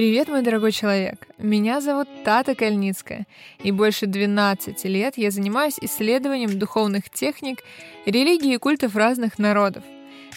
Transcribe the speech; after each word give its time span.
Привет, 0.00 0.28
мой 0.28 0.40
дорогой 0.40 0.72
человек! 0.72 1.28
Меня 1.36 1.82
зовут 1.82 2.08
Тата 2.24 2.54
Кальницкая, 2.54 3.26
и 3.62 3.70
больше 3.70 4.06
12 4.06 4.82
лет 4.86 5.18
я 5.18 5.30
занимаюсь 5.30 5.76
исследованием 5.78 6.58
духовных 6.58 7.10
техник, 7.10 7.58
религий 8.06 8.54
и 8.54 8.56
культов 8.56 8.96
разных 8.96 9.38
народов. 9.38 9.84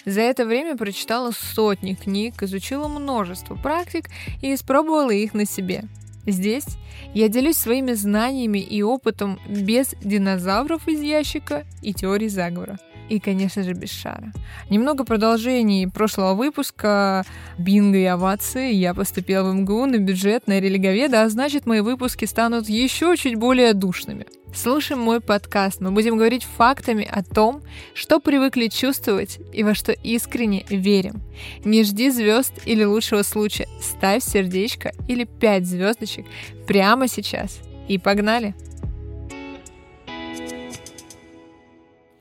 За 0.03 0.19
это 0.19 0.45
время 0.45 0.75
прочитала 0.75 1.31
сотни 1.31 1.93
книг, 1.93 2.43
изучила 2.43 2.89
множество 2.89 3.55
практик 3.55 4.09
и 4.41 4.53
испробовала 4.53 5.11
их 5.11 5.33
на 5.33 5.45
себе. 5.45 5.85
Здесь 6.27 6.67
я 7.13 7.29
делюсь 7.29 7.55
своими 7.55 7.93
знаниями 7.93 8.59
и 8.59 8.81
опытом 8.81 9.39
без 9.47 9.95
динозавров 10.03 10.89
из 10.89 10.99
ящика 10.99 11.63
и 11.81 11.93
теорий 11.93 12.27
заговора– 12.27 12.79
и, 13.09 13.19
конечно 13.19 13.63
же, 13.63 13.73
без 13.73 13.91
шара. 13.91 14.31
Немного 14.69 15.03
продолжений 15.03 15.87
прошлого 15.87 16.33
выпуска 16.33 17.25
«Бинго 17.57 17.97
и 17.97 18.05
овации». 18.05 18.73
Я 18.73 18.93
поступила 18.93 19.49
в 19.49 19.53
МГУ 19.55 19.85
на 19.85 19.97
бюджет 19.97 20.47
на 20.47 20.59
религоведа, 20.59 21.23
а 21.23 21.29
значит, 21.29 21.65
мои 21.65 21.81
выпуски 21.81 22.25
станут 22.25 22.69
еще 22.69 23.15
чуть 23.17 23.35
более 23.35 23.73
душными. 23.73 24.25
Слушаем 24.53 25.01
мой 25.01 25.19
подкаст. 25.19 25.81
Мы 25.81 25.91
будем 25.91 26.15
говорить 26.15 26.43
фактами 26.43 27.07
о 27.09 27.23
том, 27.23 27.61
что 27.95 28.19
привыкли 28.19 28.67
чувствовать 28.67 29.39
и 29.51 29.63
во 29.63 29.73
что 29.73 29.91
искренне 29.91 30.63
верим. 30.69 31.21
Не 31.65 31.83
жди 31.83 32.11
звезд 32.11 32.53
или 32.65 32.83
лучшего 32.83 33.23
случая. 33.23 33.67
Ставь 33.81 34.23
сердечко 34.23 34.91
или 35.07 35.23
пять 35.23 35.65
звездочек 35.65 36.25
прямо 36.67 37.07
сейчас. 37.07 37.59
И 37.87 37.97
погнали! 37.97 38.53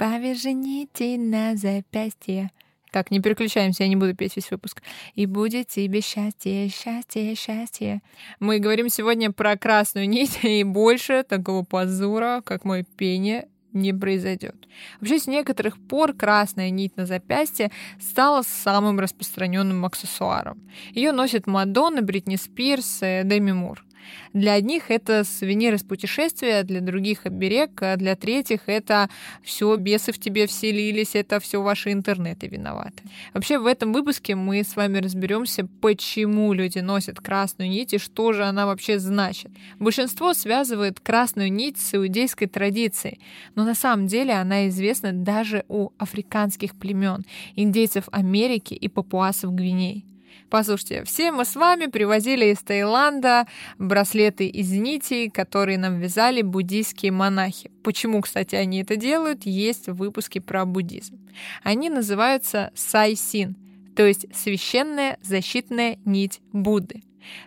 Повяжи 0.03 0.53
нити 0.53 1.17
на 1.17 1.56
запястье. 1.56 2.50
Так, 2.91 3.12
не 3.12 3.20
переключаемся, 3.20 3.84
я 3.84 3.89
не 3.89 3.95
буду 3.95 4.17
петь 4.17 4.34
весь 4.34 4.50
выпуск. 4.50 4.83
И 5.14 5.27
будет 5.27 5.69
тебе 5.69 6.00
счастье, 6.00 6.69
счастье, 6.70 7.36
счастье. 7.36 8.03
Мы 8.41 8.59
говорим 8.59 8.89
сегодня 8.89 9.31
про 9.31 9.56
красную 9.56 10.09
нить, 10.09 10.41
и 10.42 10.64
больше 10.64 11.22
такого 11.22 11.62
позора, 11.62 12.42
как 12.44 12.64
мое 12.64 12.84
пение, 12.97 13.47
не 13.72 13.92
произойдет. 13.92 14.56
Вообще, 14.98 15.20
с 15.20 15.28
некоторых 15.28 15.78
пор 15.78 16.14
красная 16.14 16.70
нить 16.70 16.97
на 16.97 17.06
запястье 17.06 17.70
стала 18.00 18.42
самым 18.42 18.98
распространенным 18.98 19.84
аксессуаром. 19.84 20.59
Ее 20.91 21.12
носят 21.12 21.47
Мадонна, 21.47 22.03
Бритни 22.03 22.34
Спирс, 22.34 22.98
и 23.03 23.22
Деми 23.25 23.53
Мур. 23.53 23.84
Для 24.33 24.55
одних 24.55 24.91
это 24.91 25.25
сувенир 25.25 25.75
из 25.75 25.83
путешествия, 25.83 26.62
для 26.62 26.81
других 26.81 27.27
оберег, 27.27 27.83
а 27.83 27.97
для 27.97 28.17
третьих 28.17 28.61
это 28.67 29.09
все 29.42 29.77
бесы 29.77 30.12
в 30.12 30.19
тебе 30.19 30.47
вселились, 30.47 31.14
это 31.14 31.41
все 31.41 31.62
ваши 31.62 31.92
интернеты 31.92 32.47
виноваты. 32.47 33.03
Вообще 33.34 33.59
в 33.59 33.67
этом 33.67 33.92
выпуске 33.92 34.34
мы 34.34 34.64
с 34.64 34.77
вами 34.77 34.98
разберемся, 34.98 35.67
почему 35.81 36.53
люди 36.53 36.78
носят 36.78 37.20
красную 37.20 37.70
нить 37.70 37.94
и 37.94 37.98
что 37.98 38.33
же 38.33 38.44
она 38.44 38.67
вообще 38.67 38.98
значит. 38.98 39.50
Большинство 39.78 40.34
связывает 40.34 41.00
красную 41.00 41.53
нить 41.53 41.78
с 41.78 41.94
иудейской 41.94 42.47
традицией, 42.47 43.20
но 43.55 43.64
на 43.64 43.75
самом 43.75 44.06
деле 44.06 44.34
она 44.34 44.69
известна 44.69 45.12
даже 45.12 45.64
у 45.69 45.91
африканских 45.98 46.75
племен, 46.75 47.25
индейцев 47.56 48.09
Америки 48.12 48.75
и 48.75 48.89
папуасов 48.89 49.55
Гвинеи. 49.55 50.05
Послушайте, 50.53 51.03
все 51.05 51.33
мы 51.33 51.47
с 51.47 51.56
вами 51.56 51.86
привозили 51.86 52.53
из 52.53 52.58
Таиланда 52.58 53.47
браслеты 53.78 54.47
из 54.47 54.70
нитей, 54.70 55.31
которые 55.31 55.78
нам 55.78 55.98
вязали 55.98 56.42
буддийские 56.42 57.11
монахи. 57.11 57.70
Почему, 57.83 58.20
кстати, 58.20 58.55
они 58.55 58.83
это 58.83 58.97
делают, 58.97 59.47
есть 59.47 59.89
в 59.89 59.94
выпуске 59.94 60.43
про 60.43 60.66
буддизм. 60.66 61.19
Они 61.62 61.88
называются 61.88 62.71
сайсин, 62.75 63.56
то 63.97 64.06
есть 64.06 64.27
священная 64.37 65.16
защитная 65.22 65.97
нить 66.04 66.43
Будды. 66.53 67.03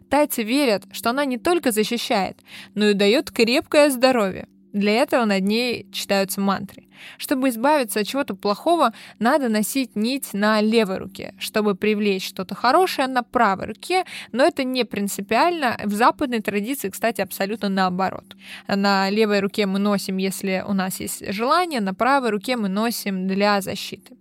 Тайцы 0.10 0.42
верят, 0.42 0.86
что 0.92 1.12
она 1.12 1.26
не 1.26 1.38
только 1.38 1.72
защищает, 1.72 2.40
но 2.74 2.90
и 2.90 2.96
дает 2.96 3.30
крепкое 3.30 3.92
здоровье. 3.92 4.48
Для 4.76 4.92
этого 4.92 5.24
над 5.24 5.42
ней 5.42 5.88
читаются 5.94 6.42
мантры. 6.42 6.84
Чтобы 7.18 7.48
избавиться 7.48 8.02
от 8.02 8.08
чего-то 8.08 8.36
плохого, 8.36 8.92
надо 9.20 9.48
носить 9.48 9.96
нить 9.96 10.34
на 10.34 10.60
левой 10.60 10.98
руке, 10.98 11.34
чтобы 11.40 11.76
привлечь 11.76 12.28
что-то 12.28 12.56
хорошее 12.56 13.08
на 13.08 13.24
правой 13.24 13.68
руке, 13.68 14.04
но 14.34 14.44
это 14.44 14.66
не 14.66 14.84
принципиально. 14.84 15.78
В 15.82 15.94
западной 15.94 16.42
традиции, 16.42 16.90
кстати, 16.90 17.22
абсолютно 17.22 17.70
наоборот. 17.70 18.26
На 18.68 19.10
левой 19.10 19.40
руке 19.40 19.66
мы 19.66 19.80
носим, 19.80 20.18
если 20.18 20.62
у 20.68 20.74
нас 20.74 21.00
есть 21.00 21.32
желание, 21.32 21.80
на 21.80 21.94
правой 21.94 22.32
руке 22.32 22.58
мы 22.58 22.68
носим 22.68 23.30
для 23.30 23.62
защиты. 23.62 24.18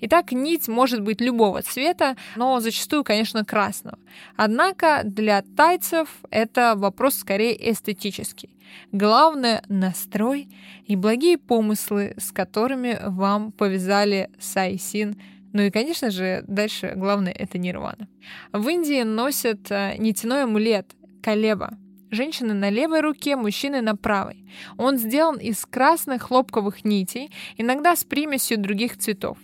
Итак, 0.00 0.32
нить 0.32 0.68
может 0.68 1.02
быть 1.02 1.20
любого 1.20 1.62
цвета, 1.62 2.16
но 2.36 2.60
зачастую, 2.60 3.04
конечно, 3.04 3.44
красного. 3.44 3.98
Однако 4.36 5.02
для 5.04 5.42
тайцев 5.56 6.08
это 6.30 6.74
вопрос 6.76 7.16
скорее 7.16 7.70
эстетический. 7.70 8.56
Главное— 8.92 9.62
настрой 9.68 10.48
и 10.86 10.96
благие 10.96 11.38
помыслы, 11.38 12.14
с 12.18 12.32
которыми 12.32 12.98
вам 13.02 13.52
повязали 13.52 14.30
сайсин 14.38 15.16
ну 15.52 15.62
и, 15.62 15.70
конечно 15.70 16.10
же, 16.10 16.44
дальше 16.46 16.92
главное— 16.96 17.32
это 17.38 17.56
нирвана. 17.56 18.08
В 18.52 18.68
Индии 18.68 19.02
носят 19.04 19.70
э, 19.70 19.94
нитяной 19.96 20.42
амулет— 20.42 20.94
калеба. 21.22 21.78
Женщины 22.10 22.52
на 22.52 22.68
левой 22.68 23.00
руке, 23.00 23.36
мужчины 23.36 23.80
на 23.80 23.96
правой. 23.96 24.44
Он 24.76 24.98
сделан 24.98 25.38
из 25.38 25.64
красных 25.64 26.24
хлопковых 26.24 26.84
нитей, 26.84 27.30
иногда 27.56 27.96
с 27.96 28.04
примесью 28.04 28.58
других 28.58 28.98
цветов. 28.98 29.38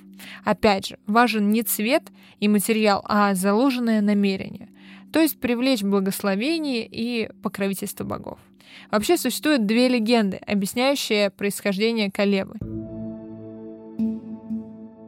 Опять 0.45 0.89
же, 0.89 0.99
важен 1.06 1.50
не 1.50 1.62
цвет 1.62 2.05
и 2.41 2.49
материал, 2.49 3.05
а 3.06 3.34
заложенное 3.34 4.00
намерение, 4.00 4.69
то 5.12 5.21
есть 5.21 5.41
привлечь 5.41 5.83
благословение 5.83 6.87
и 6.87 7.31
покровительство 7.43 8.05
богов. 8.05 8.39
Вообще 8.91 9.17
существуют 9.17 9.67
две 9.67 9.89
легенды, 9.89 10.37
объясняющие 10.47 11.31
происхождение 11.31 12.11
Калебы. 12.11 12.56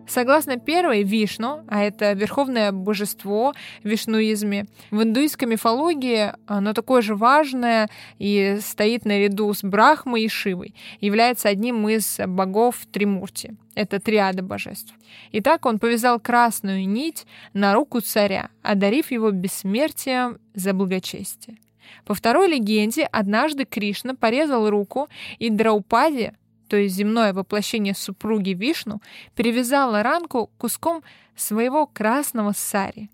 Согласно 0.06 0.58
первой, 0.58 1.02
Вишну, 1.02 1.64
а 1.68 1.82
это 1.82 2.12
верховное 2.12 2.72
божество 2.72 3.54
в 3.82 3.88
вишнуизме, 3.88 4.66
в 4.90 5.02
индуистской 5.02 5.48
мифологии 5.48 6.32
оно 6.46 6.72
такое 6.72 7.00
же 7.02 7.14
важное 7.14 7.88
и 8.18 8.58
стоит 8.60 9.04
наряду 9.04 9.52
с 9.52 9.62
Брахмой 9.62 10.22
и 10.22 10.28
Шивой, 10.28 10.74
является 11.00 11.48
одним 11.48 11.88
из 11.88 12.18
богов 12.26 12.86
Тримурти. 12.92 13.56
Это 13.74 13.98
триада 13.98 14.42
божеств. 14.42 14.94
Итак, 15.32 15.66
он 15.66 15.78
повязал 15.78 16.20
красную 16.20 16.86
нить 16.88 17.26
на 17.54 17.74
руку 17.74 18.00
царя, 18.00 18.50
одарив 18.62 19.10
его 19.10 19.30
бессмертием 19.30 20.38
за 20.54 20.72
благочестие. 20.74 21.56
По 22.04 22.14
второй 22.14 22.48
легенде, 22.48 23.04
однажды 23.04 23.64
Кришна 23.64 24.14
порезал 24.14 24.68
руку, 24.68 25.08
и 25.38 25.50
Драупади, 25.50 26.32
то 26.68 26.76
есть 26.76 26.94
земное 26.94 27.32
воплощение 27.32 27.94
супруги 27.94 28.50
Вишну, 28.50 29.00
перевязала 29.34 30.02
ранку 30.02 30.50
куском 30.58 31.02
своего 31.36 31.86
красного 31.86 32.52
сари. 32.52 33.10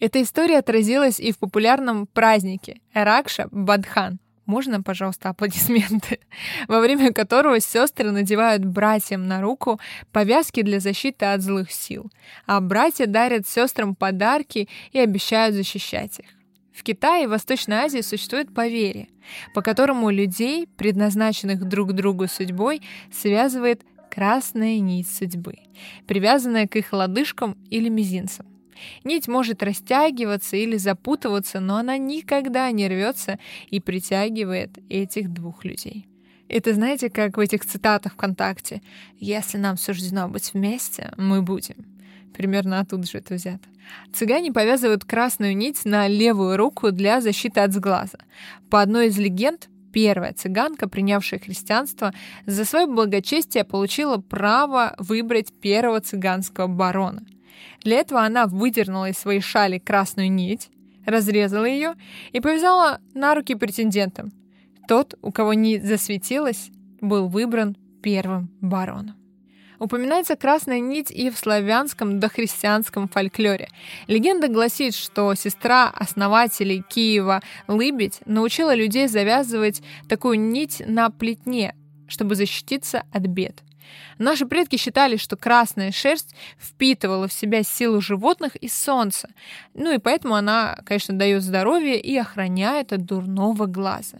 Эта 0.00 0.20
история 0.22 0.58
отразилась 0.58 1.18
и 1.18 1.32
в 1.32 1.38
популярном 1.38 2.06
празднике 2.06 2.80
Ракша 2.92 3.48
Бадхан. 3.50 4.18
Можно, 4.44 4.80
пожалуйста, 4.80 5.30
аплодисменты? 5.30 6.20
Во 6.68 6.80
время 6.80 7.12
которого 7.12 7.58
сестры 7.58 8.12
надевают 8.12 8.64
братьям 8.64 9.26
на 9.26 9.40
руку 9.40 9.80
повязки 10.12 10.62
для 10.62 10.78
защиты 10.78 11.26
от 11.26 11.42
злых 11.42 11.72
сил, 11.72 12.12
а 12.46 12.60
братья 12.60 13.06
дарят 13.06 13.48
сестрам 13.48 13.96
подарки 13.96 14.68
и 14.92 15.00
обещают 15.00 15.56
защищать 15.56 16.20
их. 16.20 16.35
В 16.76 16.82
Китае 16.82 17.24
и 17.24 17.26
Восточной 17.26 17.76
Азии 17.76 18.02
существует 18.02 18.52
поверье, 18.52 19.08
по 19.54 19.62
которому 19.62 20.10
людей, 20.10 20.68
предназначенных 20.76 21.64
друг 21.64 21.94
другу 21.94 22.28
судьбой, 22.28 22.82
связывает 23.10 23.82
красная 24.10 24.78
нить 24.80 25.08
судьбы, 25.08 25.54
привязанная 26.06 26.68
к 26.68 26.76
их 26.76 26.92
лодыжкам 26.92 27.56
или 27.70 27.88
мизинцам. 27.88 28.44
Нить 29.04 29.26
может 29.26 29.62
растягиваться 29.62 30.58
или 30.58 30.76
запутываться, 30.76 31.60
но 31.60 31.76
она 31.76 31.96
никогда 31.96 32.70
не 32.70 32.86
рвется 32.88 33.38
и 33.70 33.80
притягивает 33.80 34.78
этих 34.90 35.32
двух 35.32 35.64
людей. 35.64 36.06
Это 36.46 36.74
знаете, 36.74 37.08
как 37.08 37.38
в 37.38 37.40
этих 37.40 37.64
цитатах 37.64 38.12
ВКонтакте 38.12 38.82
«Если 39.18 39.56
нам 39.56 39.78
суждено 39.78 40.28
быть 40.28 40.52
вместе, 40.52 41.14
мы 41.16 41.40
будем». 41.40 41.95
Примерно 42.34 42.80
оттуда 42.80 43.06
же 43.06 43.18
это 43.18 43.34
взято. 43.34 43.68
Цыгане 44.12 44.52
повязывают 44.52 45.04
красную 45.04 45.56
нить 45.56 45.84
на 45.84 46.08
левую 46.08 46.56
руку 46.56 46.90
для 46.90 47.20
защиты 47.20 47.60
от 47.60 47.72
сглаза. 47.72 48.18
По 48.70 48.82
одной 48.82 49.08
из 49.08 49.18
легенд, 49.18 49.68
первая 49.92 50.32
цыганка, 50.32 50.88
принявшая 50.88 51.40
христианство, 51.40 52.12
за 52.46 52.64
свое 52.64 52.86
благочестие 52.86 53.64
получила 53.64 54.18
право 54.18 54.94
выбрать 54.98 55.52
первого 55.60 56.00
цыганского 56.00 56.66
барона. 56.66 57.22
Для 57.82 57.98
этого 57.98 58.22
она 58.22 58.46
выдернула 58.46 59.10
из 59.10 59.18
своей 59.18 59.40
шали 59.40 59.78
красную 59.78 60.30
нить, 60.30 60.68
разрезала 61.04 61.64
ее 61.64 61.94
и 62.32 62.40
повязала 62.40 63.00
на 63.14 63.34
руки 63.34 63.54
претендентам. 63.54 64.32
Тот, 64.88 65.14
у 65.22 65.32
кого 65.32 65.54
нить 65.54 65.84
засветилась, 65.84 66.70
был 67.00 67.28
выбран 67.28 67.76
первым 68.02 68.50
бароном. 68.60 69.16
Упоминается 69.78 70.36
красная 70.36 70.80
нить 70.80 71.10
и 71.10 71.30
в 71.30 71.38
славянском 71.38 72.18
дохристианском 72.18 73.08
фольклоре. 73.08 73.68
Легенда 74.06 74.48
гласит, 74.48 74.94
что 74.94 75.34
сестра 75.34 75.90
основателей 75.90 76.82
Киева 76.88 77.42
Лыбедь 77.68 78.20
научила 78.26 78.74
людей 78.74 79.08
завязывать 79.08 79.82
такую 80.08 80.40
нить 80.40 80.82
на 80.86 81.10
плетне, 81.10 81.74
чтобы 82.08 82.34
защититься 82.34 83.04
от 83.12 83.22
бед. 83.22 83.62
Наши 84.18 84.46
предки 84.46 84.76
считали, 84.76 85.16
что 85.16 85.36
красная 85.36 85.92
шерсть 85.92 86.34
впитывала 86.58 87.28
в 87.28 87.32
себя 87.32 87.62
силу 87.62 88.00
животных 88.00 88.56
и 88.56 88.68
солнца. 88.68 89.28
Ну 89.74 89.92
и 89.92 89.98
поэтому 89.98 90.34
она, 90.34 90.78
конечно, 90.84 91.16
дает 91.16 91.42
здоровье 91.42 92.00
и 92.00 92.16
охраняет 92.16 92.92
от 92.92 93.04
дурного 93.04 93.66
глаза. 93.66 94.18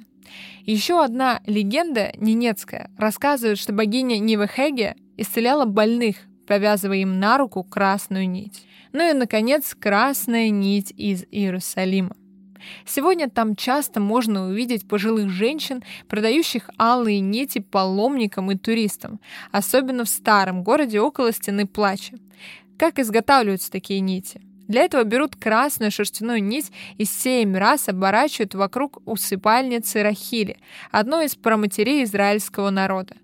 Еще 0.65 1.03
одна 1.03 1.41
легенда 1.47 2.13
ненецкая 2.17 2.91
рассказывает, 2.99 3.59
что 3.59 3.73
богиня 3.73 4.19
Нивехеге 4.19 4.97
исцеляла 5.17 5.65
больных, 5.65 6.17
повязывая 6.47 6.99
им 6.99 7.19
на 7.19 7.39
руку 7.39 7.65
красную 7.65 8.29
нить. 8.29 8.67
Ну 8.93 9.11
и, 9.11 9.13
наконец, 9.13 9.75
красная 9.75 10.51
нить 10.51 10.93
из 10.97 11.25
Иерусалима. 11.31 12.17
Сегодня 12.85 13.29
там 13.29 13.55
часто 13.57 14.01
можно 14.01 14.49
увидеть 14.49 14.89
пожилых 14.89 15.29
женщин, 15.29 15.83
продающих 16.09 16.71
алые 16.79 17.21
нити 17.21 17.61
паломникам 17.61 18.51
и 18.51 18.57
туристам, 18.57 19.21
особенно 19.53 20.05
в 20.05 20.09
старом 20.09 20.63
городе 20.63 21.01
около 21.01 21.33
стены 21.33 21.67
плача. 21.67 22.17
Как 22.79 22.99
изготавливаются 22.99 23.71
такие 23.71 24.01
нити? 24.01 24.41
Для 24.69 24.83
этого 24.83 25.05
берут 25.05 25.37
красную 25.37 25.93
шерстяную 25.93 26.43
нить 26.43 26.73
и 26.99 27.05
семь 27.05 27.57
раз 27.57 27.89
оборачивают 27.89 28.55
вокруг 28.55 29.01
усыпальницы 29.07 30.03
Рахили, 30.03 30.59
одной 30.91 31.27
из 31.27 31.37
проматерей 31.37 32.03
израильского 32.03 32.71
народа. 32.71 33.15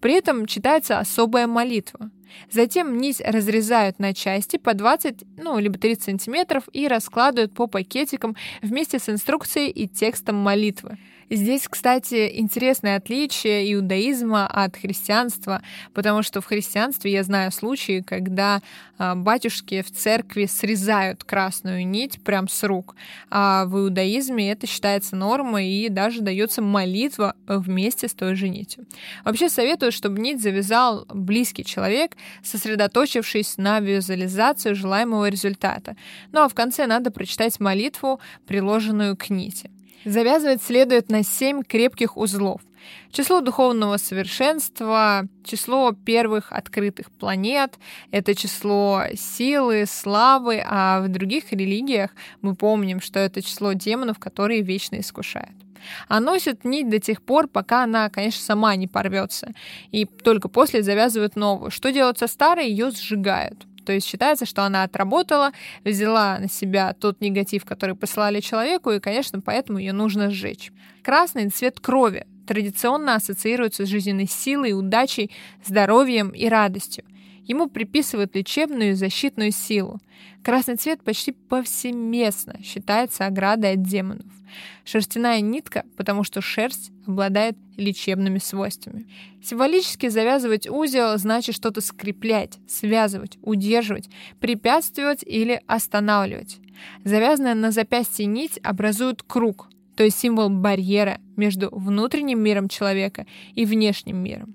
При 0.00 0.14
этом 0.14 0.46
читается 0.46 0.98
особая 0.98 1.46
молитва. 1.46 2.10
Затем 2.50 2.98
нить 2.98 3.20
разрезают 3.24 3.98
на 3.98 4.14
части 4.14 4.56
по 4.56 4.74
20, 4.74 5.24
ну, 5.36 5.58
либо 5.58 5.78
30 5.78 6.02
сантиметров 6.04 6.64
и 6.72 6.86
раскладывают 6.88 7.52
по 7.52 7.66
пакетикам 7.66 8.36
вместе 8.62 8.98
с 8.98 9.08
инструкцией 9.08 9.70
и 9.70 9.88
текстом 9.88 10.36
молитвы. 10.36 10.98
Здесь, 11.32 11.68
кстати, 11.68 12.28
интересное 12.38 12.96
отличие 12.96 13.72
иудаизма 13.72 14.48
от 14.48 14.76
христианства, 14.76 15.62
потому 15.94 16.24
что 16.24 16.40
в 16.40 16.46
христианстве 16.46 17.12
я 17.12 17.22
знаю 17.22 17.52
случаи, 17.52 18.00
когда 18.00 18.60
а, 18.98 19.14
батюшки 19.14 19.82
в 19.82 19.92
церкви 19.92 20.46
срезают 20.46 21.22
красную 21.22 21.86
нить 21.86 22.20
прям 22.24 22.48
с 22.48 22.64
рук, 22.64 22.96
а 23.30 23.64
в 23.66 23.78
иудаизме 23.78 24.50
это 24.50 24.66
считается 24.66 25.14
нормой 25.14 25.68
и 25.68 25.88
даже 25.88 26.20
дается 26.20 26.62
молитва 26.62 27.36
вместе 27.46 28.08
с 28.08 28.14
той 28.14 28.34
же 28.34 28.48
нитью. 28.48 28.84
Вообще 29.24 29.48
советую, 29.48 29.92
чтобы 29.92 30.20
нить 30.20 30.42
завязал 30.42 31.06
близкий 31.08 31.64
человек, 31.64 32.16
сосредоточившись 32.42 33.56
на 33.56 33.78
визуализацию 33.78 34.74
желаемого 34.74 35.28
результата. 35.28 35.94
Ну 36.32 36.40
а 36.40 36.48
в 36.48 36.54
конце 36.54 36.88
надо 36.88 37.12
прочитать 37.12 37.60
молитву, 37.60 38.18
приложенную 38.48 39.16
к 39.16 39.30
нити. 39.30 39.70
Завязывать 40.04 40.62
следует 40.62 41.10
на 41.10 41.22
7 41.22 41.62
крепких 41.62 42.16
узлов. 42.16 42.60
Число 43.12 43.40
духовного 43.40 43.98
совершенства, 43.98 45.26
число 45.44 45.92
первых 45.92 46.52
открытых 46.52 47.10
планет, 47.10 47.78
это 48.10 48.34
число 48.34 49.02
силы, 49.14 49.84
славы, 49.86 50.62
а 50.64 51.02
в 51.02 51.08
других 51.08 51.52
религиях 51.52 52.10
мы 52.40 52.54
помним, 52.54 53.00
что 53.00 53.18
это 53.18 53.42
число 53.42 53.74
демонов, 53.74 54.18
которые 54.18 54.62
вечно 54.62 54.98
искушают. 54.98 55.54
А 56.08 56.20
носит 56.20 56.64
нить 56.64 56.88
до 56.88 56.98
тех 57.00 57.22
пор, 57.22 57.48
пока 57.48 57.84
она, 57.84 58.10
конечно, 58.10 58.42
сама 58.42 58.76
не 58.76 58.86
порвется. 58.86 59.52
И 59.90 60.04
только 60.04 60.48
после 60.48 60.82
завязывают 60.82 61.36
новую. 61.36 61.70
Что 61.70 61.90
делать 61.90 62.18
со 62.18 62.26
старой? 62.26 62.68
Ее 62.68 62.90
сжигают. 62.90 63.66
То 63.90 63.94
есть 63.94 64.06
считается, 64.06 64.46
что 64.46 64.62
она 64.62 64.84
отработала, 64.84 65.50
взяла 65.84 66.38
на 66.38 66.48
себя 66.48 66.92
тот 66.92 67.20
негатив, 67.20 67.64
который 67.64 67.96
посылали 67.96 68.38
человеку, 68.38 68.92
и, 68.92 69.00
конечно, 69.00 69.40
поэтому 69.40 69.80
ее 69.80 69.92
нужно 69.92 70.30
сжечь. 70.30 70.70
Красный 71.02 71.48
цвет 71.48 71.80
крови 71.80 72.24
традиционно 72.46 73.16
ассоциируется 73.16 73.84
с 73.84 73.88
жизненной 73.88 74.28
силой, 74.28 74.78
удачей, 74.78 75.32
здоровьем 75.66 76.28
и 76.28 76.46
радостью. 76.48 77.02
Ему 77.50 77.68
приписывают 77.68 78.36
лечебную 78.36 78.90
и 78.92 78.94
защитную 78.94 79.50
силу. 79.50 79.98
Красный 80.44 80.76
цвет 80.76 81.02
почти 81.02 81.32
повсеместно 81.32 82.62
считается 82.62 83.26
оградой 83.26 83.72
от 83.72 83.82
демонов. 83.82 84.30
Шерстяная 84.84 85.40
нитка, 85.40 85.84
потому 85.96 86.22
что 86.22 86.40
шерсть 86.40 86.92
обладает 87.08 87.56
лечебными 87.76 88.38
свойствами. 88.38 89.08
Символически 89.42 90.10
завязывать 90.10 90.70
узел 90.70 91.18
значит 91.18 91.56
что-то 91.56 91.80
скреплять, 91.80 92.60
связывать, 92.68 93.36
удерживать, 93.42 94.08
препятствовать 94.38 95.24
или 95.24 95.60
останавливать. 95.66 96.60
Завязанная 97.02 97.56
на 97.56 97.72
запястье 97.72 98.26
нить 98.26 98.60
образует 98.62 99.24
круг, 99.24 99.68
то 99.96 100.04
есть 100.04 100.20
символ 100.20 100.50
барьера 100.50 101.18
между 101.34 101.68
внутренним 101.72 102.40
миром 102.40 102.68
человека 102.68 103.26
и 103.56 103.64
внешним 103.64 104.18
миром. 104.22 104.54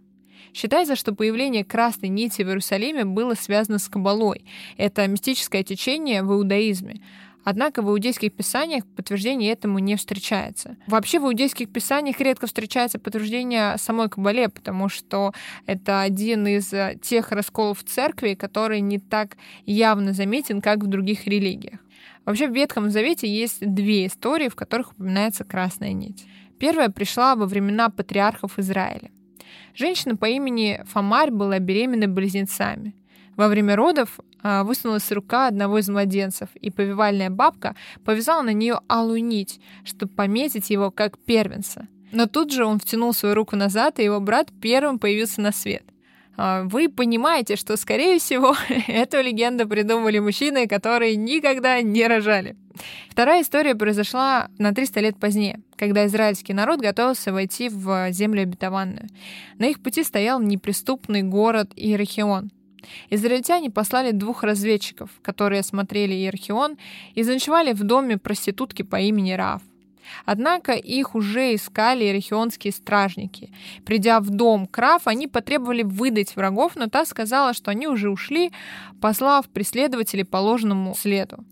Считается, 0.55 0.95
что 0.95 1.13
появление 1.13 1.65
красной 1.65 2.07
нити 2.07 2.41
в 2.41 2.47
Иерусалиме 2.47 3.03
было 3.03 3.33
связано 3.33 3.77
с 3.77 3.89
Кабалой. 3.89 4.45
Это 4.77 5.05
мистическое 5.05 5.63
течение 5.63 6.23
в 6.23 6.31
иудаизме. 6.31 7.01
Однако 7.43 7.81
в 7.81 7.89
иудейских 7.89 8.31
писаниях 8.33 8.85
подтверждение 8.87 9.51
этому 9.51 9.79
не 9.79 9.97
встречается. 9.97 10.77
Вообще 10.87 11.19
в 11.19 11.25
иудейских 11.25 11.69
писаниях 11.69 12.21
редко 12.21 12.47
встречается 12.47 12.99
подтверждение 12.99 13.77
самой 13.77 14.07
Кабале, 14.07 14.47
потому 14.47 14.87
что 14.87 15.33
это 15.65 15.99
один 15.99 16.47
из 16.47 16.71
э, 16.71 16.97
тех 17.01 17.33
расколов 17.33 17.83
церкви, 17.83 18.33
который 18.35 18.79
не 18.79 18.97
так 18.97 19.35
явно 19.65 20.13
заметен, 20.13 20.61
как 20.61 20.79
в 20.79 20.87
других 20.87 21.27
религиях. 21.27 21.81
Вообще 22.23 22.47
в 22.47 22.55
Ветхом 22.55 22.89
Завете 22.91 23.27
есть 23.27 23.57
две 23.59 24.05
истории, 24.05 24.47
в 24.47 24.55
которых 24.55 24.93
упоминается 24.93 25.43
красная 25.43 25.91
нить. 25.91 26.25
Первая 26.59 26.89
пришла 26.89 27.35
во 27.35 27.45
времена 27.45 27.89
патриархов 27.89 28.57
Израиля. 28.57 29.11
Женщина 29.73 30.15
по 30.15 30.25
имени 30.25 30.83
Фомарь 30.87 31.31
была 31.31 31.59
беременна 31.59 32.07
близнецами. 32.07 32.95
Во 33.35 33.47
время 33.47 33.75
родов 33.75 34.19
а, 34.41 34.63
высунулась 34.63 35.11
рука 35.11 35.47
одного 35.47 35.79
из 35.79 35.89
младенцев, 35.89 36.49
и 36.55 36.69
повивальная 36.71 37.29
бабка 37.29 37.75
повязала 38.03 38.43
на 38.43 38.53
нее 38.53 38.79
алую 38.87 39.23
нить, 39.23 39.59
чтобы 39.83 40.13
пометить 40.13 40.69
его 40.69 40.91
как 40.91 41.17
первенца. 41.17 41.87
Но 42.11 42.27
тут 42.27 42.53
же 42.53 42.65
он 42.65 42.79
втянул 42.79 43.13
свою 43.13 43.35
руку 43.35 43.55
назад, 43.55 43.99
и 43.99 44.03
его 44.03 44.19
брат 44.19 44.49
первым 44.61 44.99
появился 44.99 45.41
на 45.41 45.51
свет. 45.51 45.83
А, 46.37 46.63
вы 46.63 46.89
понимаете, 46.89 47.55
что, 47.55 47.77
скорее 47.77 48.19
всего, 48.19 48.55
эту 48.87 49.21
легенду 49.21 49.67
придумали 49.67 50.19
мужчины, 50.19 50.67
которые 50.67 51.15
никогда 51.15 51.81
не 51.81 52.07
рожали. 52.07 52.55
Вторая 53.09 53.41
история 53.41 53.75
произошла 53.75 54.49
на 54.57 54.73
300 54.73 54.99
лет 54.99 55.19
позднее, 55.19 55.61
когда 55.77 56.05
израильский 56.07 56.53
народ 56.53 56.81
готовился 56.81 57.31
войти 57.31 57.69
в 57.69 58.11
землю 58.11 58.43
обетованную. 58.43 59.07
На 59.57 59.67
их 59.67 59.81
пути 59.81 60.03
стоял 60.03 60.41
неприступный 60.41 61.23
город 61.23 61.71
Иерихион. 61.75 62.51
Израильтяне 63.09 63.71
послали 63.71 64.11
двух 64.11 64.43
разведчиков, 64.43 65.09
которые 65.21 65.61
осмотрели 65.61 66.13
Иерихион 66.13 66.77
и 67.15 67.23
заночевали 67.23 67.73
в 67.73 67.83
доме 67.83 68.17
проститутки 68.17 68.81
по 68.83 68.97
имени 68.97 69.31
Раф. 69.31 69.61
Однако 70.25 70.73
их 70.73 71.15
уже 71.15 71.55
искали 71.55 72.05
регионские 72.05 72.73
стражники. 72.73 73.51
Придя 73.85 74.19
в 74.19 74.29
дом 74.29 74.67
Краф, 74.67 75.07
они 75.07 75.27
потребовали 75.27 75.83
выдать 75.83 76.35
врагов, 76.35 76.73
но 76.75 76.87
та 76.87 77.05
сказала, 77.05 77.53
что 77.53 77.71
они 77.71 77.87
уже 77.87 78.09
ушли, 78.09 78.51
послав 79.01 79.47
преследователей 79.49 80.25
по 80.25 80.37
ложному 80.37 80.95
следу. 80.95 81.45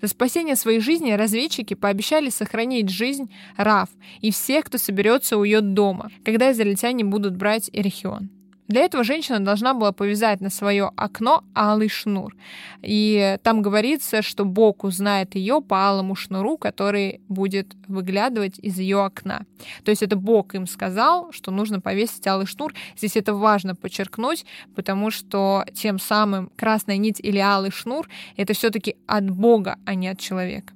За 0.00 0.08
спасение 0.08 0.56
своей 0.56 0.80
жизни 0.80 1.12
разведчики 1.12 1.74
пообещали 1.74 2.30
сохранить 2.30 2.88
жизнь 2.88 3.32
Раф 3.56 3.88
и 4.20 4.32
всех, 4.32 4.64
кто 4.64 4.78
соберется 4.78 5.36
у 5.36 5.44
ее 5.44 5.60
дома, 5.60 6.10
когда 6.24 6.50
израильтяне 6.52 7.04
будут 7.04 7.36
брать 7.36 7.70
Эрихион. 7.72 8.41
Для 8.68 8.82
этого 8.82 9.04
женщина 9.04 9.40
должна 9.40 9.74
была 9.74 9.92
повязать 9.92 10.40
на 10.40 10.48
свое 10.48 10.90
окно 10.96 11.44
алый 11.54 11.88
шнур. 11.88 12.34
И 12.80 13.36
там 13.42 13.60
говорится, 13.60 14.22
что 14.22 14.44
Бог 14.44 14.84
узнает 14.84 15.34
ее 15.34 15.60
по 15.60 15.88
алому 15.88 16.14
шнуру, 16.14 16.56
который 16.56 17.20
будет 17.28 17.74
выглядывать 17.88 18.58
из 18.58 18.78
ее 18.78 19.04
окна. 19.04 19.44
То 19.84 19.90
есть 19.90 20.02
это 20.02 20.16
Бог 20.16 20.54
им 20.54 20.66
сказал, 20.66 21.32
что 21.32 21.50
нужно 21.50 21.80
повесить 21.80 22.26
алый 22.26 22.46
шнур. 22.46 22.72
Здесь 22.96 23.16
это 23.16 23.34
важно 23.34 23.74
подчеркнуть, 23.74 24.46
потому 24.74 25.10
что 25.10 25.64
тем 25.74 25.98
самым 25.98 26.50
красная 26.56 26.96
нить 26.96 27.20
или 27.20 27.38
алый 27.38 27.72
шнур 27.72 28.08
это 28.36 28.54
все-таки 28.54 28.96
от 29.06 29.28
Бога, 29.28 29.76
а 29.84 29.94
не 29.94 30.08
от 30.08 30.18
человека. 30.18 30.72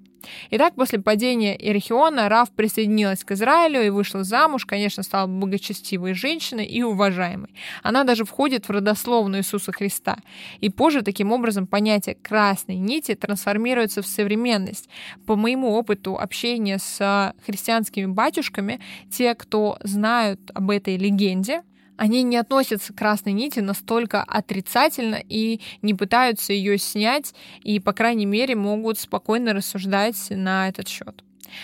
Итак, 0.51 0.75
после 0.75 0.99
падения 0.99 1.57
Ирхиона 1.57 2.29
Рав 2.29 2.51
присоединилась 2.51 3.25
к 3.25 3.33
Израилю 3.33 3.85
и 3.85 3.91
вышла 3.91 4.25
замуж, 4.25 4.67
конечно, 4.67 5.03
стала 5.03 5.27
благочестивой 5.27 6.15
женщиной 6.15 6.67
и 6.67 6.83
уважаемой. 6.83 7.55
Она 7.83 8.05
даже 8.05 8.25
входит 8.25 8.69
в 8.69 8.71
родословную 8.71 9.41
Иисуса 9.41 9.73
Христа. 9.73 10.19
И 10.61 10.71
позже 10.71 11.03
таким 11.03 11.33
образом 11.33 11.67
понятие 11.67 12.15
красной 12.15 12.77
нити 12.77 13.15
трансформируется 13.15 14.03
в 14.03 14.07
современность. 14.07 14.89
По 15.27 15.37
моему 15.37 15.73
опыту 15.73 16.19
общения 16.19 16.79
с 16.79 17.35
христианскими 17.45 18.07
батюшками, 18.07 18.81
те, 19.11 19.35
кто 19.35 19.79
знают 19.83 20.41
об 20.55 20.71
этой 20.71 20.97
легенде, 20.97 21.63
они 21.97 22.23
не 22.23 22.37
относятся 22.37 22.93
к 22.93 22.97
красной 22.97 23.33
нити 23.33 23.61
настолько 23.61 24.23
отрицательно 24.23 25.21
и 25.29 25.61
не 25.83 25.95
пытаются 25.95 26.53
ее 26.53 26.79
снять, 26.79 27.35
и, 27.63 27.81
по 27.81 27.93
крайней 27.93 28.27
мере, 28.27 28.55
могут 28.55 28.99
спокойно 28.99 29.53
рассуждать 29.53 30.17
на 30.31 30.69
этот 30.69 30.89
счет. 30.89 31.23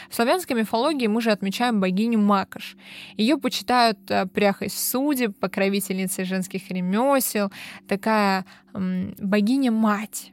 В 0.08 0.14
славянской 0.14 0.56
мифологии 0.56 1.06
мы 1.06 1.20
же 1.20 1.30
отмечаем 1.30 1.80
богиню 1.80 2.18
Макаш. 2.18 2.76
Ее 3.16 3.36
почитают 3.36 3.98
э, 4.08 4.26
пряхой 4.26 4.70
судеб, 4.70 5.36
покровительницей 5.38 6.24
женских 6.24 6.70
ремесел, 6.70 7.50
такая 7.88 8.44
богиня-мать. 8.72 10.32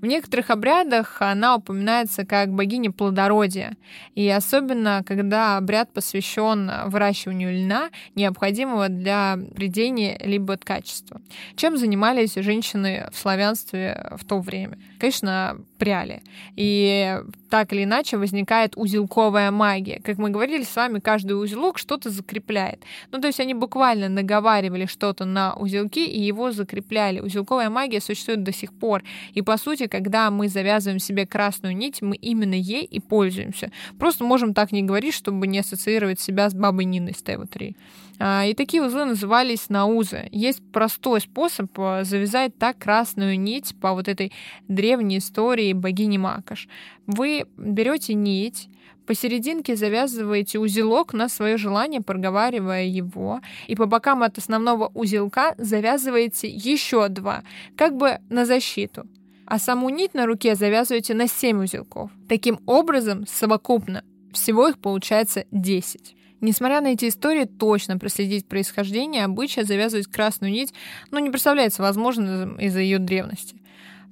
В 0.00 0.06
некоторых 0.06 0.50
обрядах 0.50 1.16
она 1.20 1.56
упоминается 1.56 2.24
как 2.24 2.52
богиня 2.52 2.92
плодородия, 2.92 3.76
и 4.14 4.28
особенно 4.28 5.02
когда 5.06 5.56
обряд 5.56 5.92
посвящен 5.92 6.70
выращиванию 6.86 7.52
льна, 7.52 7.90
необходимого 8.14 8.88
для 8.88 9.38
придения 9.54 10.18
либо 10.22 10.56
качества. 10.56 11.20
Чем 11.56 11.76
занимались 11.76 12.34
женщины 12.34 13.08
в 13.12 13.18
славянстве 13.18 14.10
в 14.16 14.24
то 14.24 14.40
время? 14.40 14.78
Конечно, 14.98 15.58
пряли. 15.78 16.22
И 16.56 17.20
так 17.48 17.72
или 17.72 17.84
иначе 17.84 18.16
возникает 18.16 18.74
узелковая 18.76 19.50
магия. 19.50 20.00
Как 20.04 20.18
мы 20.18 20.30
говорили 20.30 20.62
с 20.62 20.76
вами, 20.76 20.98
каждый 20.98 21.32
узелок 21.32 21.78
что-то 21.78 22.10
закрепляет. 22.10 22.82
Ну, 23.10 23.20
то 23.20 23.26
есть 23.26 23.40
они 23.40 23.54
буквально 23.54 24.08
наговаривали 24.08 24.86
что-то 24.86 25.24
на 25.24 25.54
узелки 25.54 26.04
и 26.04 26.20
его 26.20 26.52
закрепляли. 26.52 27.20
Узелковая 27.20 27.70
магия 27.70 28.00
существует 28.00 28.42
до 28.42 28.52
сих 28.52 28.72
пор. 28.72 29.02
И 29.34 29.42
по 29.42 29.56
сути, 29.56 29.86
когда 29.86 30.30
мы 30.30 30.48
завязываем 30.48 30.98
себе 30.98 31.26
красную 31.26 31.76
нить, 31.76 32.02
мы 32.02 32.16
именно 32.16 32.54
ей 32.54 32.84
и 32.84 33.00
пользуемся. 33.00 33.70
Просто 33.98 34.24
можем 34.24 34.54
так 34.54 34.72
не 34.72 34.82
говорить, 34.82 35.14
чтобы 35.14 35.46
не 35.46 35.58
ассоциировать 35.58 36.20
себя 36.20 36.48
с 36.50 36.54
бабой 36.54 36.84
Ниной 36.84 37.14
с 37.14 37.22
ТВ3. 37.22 37.74
А, 38.18 38.44
и 38.46 38.54
такие 38.54 38.82
узлы 38.82 39.04
назывались 39.04 39.68
наузы. 39.68 40.28
Есть 40.32 40.62
простой 40.72 41.20
способ 41.20 41.70
а, 41.78 42.04
завязать 42.04 42.56
так 42.58 42.78
красную 42.78 43.38
нить 43.38 43.74
по 43.80 43.92
вот 43.92 44.08
этой 44.08 44.32
древней 44.66 45.18
истории 45.18 45.72
богини 45.72 46.18
Макаш. 46.18 46.68
Вы 47.06 47.46
берете 47.56 48.14
нить, 48.14 48.68
Посерединке 49.06 49.74
завязываете 49.74 50.58
узелок 50.58 51.14
на 51.14 51.30
свое 51.30 51.56
желание, 51.56 52.02
проговаривая 52.02 52.84
его, 52.84 53.40
и 53.66 53.74
по 53.74 53.86
бокам 53.86 54.22
от 54.22 54.36
основного 54.36 54.90
узелка 54.92 55.54
завязываете 55.56 56.46
еще 56.46 57.08
два, 57.08 57.42
как 57.74 57.96
бы 57.96 58.18
на 58.28 58.44
защиту 58.44 59.06
а 59.50 59.58
саму 59.58 59.88
нить 59.88 60.12
на 60.12 60.26
руке 60.26 60.54
завязываете 60.54 61.14
на 61.14 61.26
7 61.26 61.62
узелков. 61.64 62.10
Таким 62.28 62.60
образом, 62.66 63.26
совокупно 63.26 64.04
всего 64.34 64.68
их 64.68 64.78
получается 64.78 65.46
10. 65.52 66.14
Несмотря 66.40 66.80
на 66.80 66.88
эти 66.88 67.08
истории, 67.08 67.44
точно 67.44 67.98
проследить 67.98 68.46
происхождение 68.46 69.24
обычая 69.24 69.64
завязывать 69.64 70.06
красную 70.06 70.52
нить 70.52 70.72
ну, 71.10 71.18
не 71.18 71.30
представляется 71.30 71.82
возможным 71.82 72.56
из-за 72.56 72.80
ее 72.80 72.98
древности. 72.98 73.56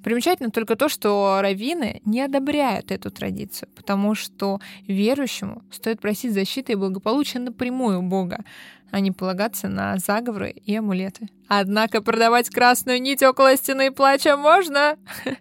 Примечательно 0.03 0.51
только 0.51 0.75
то, 0.75 0.89
что 0.89 1.39
раввины 1.41 2.01
не 2.05 2.21
одобряют 2.21 2.91
эту 2.91 3.11
традицию, 3.11 3.67
потому 3.75 4.15
что 4.15 4.59
верующему 4.87 5.63
стоит 5.71 5.99
просить 5.99 6.33
защиты 6.33 6.73
и 6.73 6.75
благополучия 6.75 7.39
напрямую 7.39 7.99
у 7.99 8.03
Бога, 8.03 8.43
а 8.91 8.99
не 8.99 9.11
полагаться 9.11 9.67
на 9.67 9.97
заговоры 9.97 10.51
и 10.51 10.75
амулеты. 10.75 11.27
Однако 11.47 12.01
продавать 12.01 12.49
красную 12.49 13.01
нить 13.01 13.23
около 13.23 13.57
стены 13.57 13.91
плача 13.91 14.37
можно. 14.37 14.97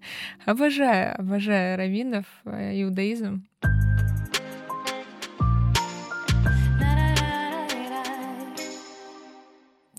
Обожаю, 0.46 1.18
обожаю 1.18 1.78
раввинов, 1.78 2.24
э, 2.44 2.82
иудаизм. 2.82 3.44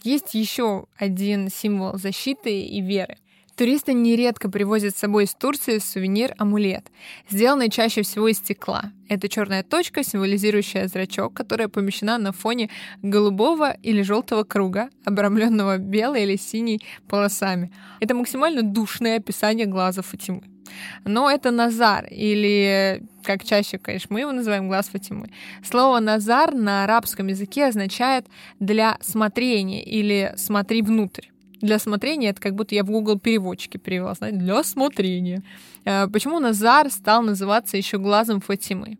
Есть 0.07 0.35
еще 0.35 0.85
один 0.97 1.49
символ 1.49 1.97
защиты 1.97 2.61
и 2.61 2.79
веры. 2.79 3.17
Туристы 3.57 3.91
нередко 3.91 4.49
привозят 4.49 4.95
с 4.95 4.99
собой 4.99 5.25
из 5.25 5.33
Турции 5.33 5.79
сувенир-амулет, 5.79 6.85
сделанный 7.29 7.69
чаще 7.69 8.03
всего 8.03 8.29
из 8.29 8.37
стекла. 8.37 8.93
Это 9.09 9.27
черная 9.27 9.63
точка, 9.63 10.05
символизирующая 10.05 10.87
зрачок, 10.87 11.33
которая 11.33 11.67
помещена 11.67 12.17
на 12.19 12.31
фоне 12.31 12.69
голубого 13.01 13.73
или 13.83 14.01
желтого 14.01 14.45
круга, 14.45 14.89
обрамленного 15.03 15.77
белой 15.77 16.23
или 16.23 16.37
синей 16.37 16.81
полосами. 17.09 17.73
Это 17.99 18.15
максимально 18.15 18.61
душное 18.61 19.17
описание 19.17 19.65
глаза 19.65 20.03
Фатимы. 20.03 20.43
Но 21.05 21.29
это 21.29 21.51
Назар, 21.51 22.07
или, 22.09 23.03
как 23.23 23.43
чаще, 23.43 23.77
конечно, 23.77 24.07
мы 24.11 24.21
его 24.21 24.31
называем 24.31 24.67
глаз 24.67 24.89
Фатимы. 24.89 25.29
Слово 25.63 25.99
Назар 25.99 26.53
на 26.53 26.83
арабском 26.83 27.27
языке 27.27 27.67
означает 27.67 28.25
«для 28.59 28.97
смотрения» 29.01 29.83
или 29.83 30.33
«смотри 30.37 30.81
внутрь». 30.81 31.27
Для 31.61 31.79
смотрения 31.79 32.29
это 32.29 32.41
как 32.41 32.55
будто 32.55 32.75
я 32.75 32.83
в 32.83 32.87
Google 32.87 33.19
переводчике 33.19 33.79
перевела, 33.79 34.13
знаете, 34.13 34.37
для 34.37 34.63
смотрения. 34.63 35.41
Э, 35.85 36.07
почему 36.07 36.39
Назар 36.39 36.91
стал 36.91 37.23
называться 37.23 37.77
еще 37.77 37.97
глазом 37.97 38.41
Фатимы? 38.41 38.97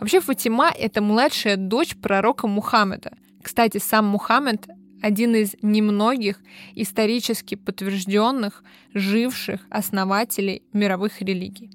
Вообще 0.00 0.20
Фатима— 0.20 0.70
это 0.78 1.00
младшая 1.00 1.56
дочь 1.56 1.96
пророка 1.96 2.48
Мухаммеда. 2.48 3.12
Кстати, 3.42 3.78
сам 3.78 4.06
Мухаммед 4.06 4.66
один 5.02 5.34
из 5.34 5.56
немногих 5.62 6.40
исторически 6.74 7.54
подтвержденных, 7.54 8.64
живших 8.94 9.60
основателей 9.70 10.62
мировых 10.72 11.20
религий 11.20 11.70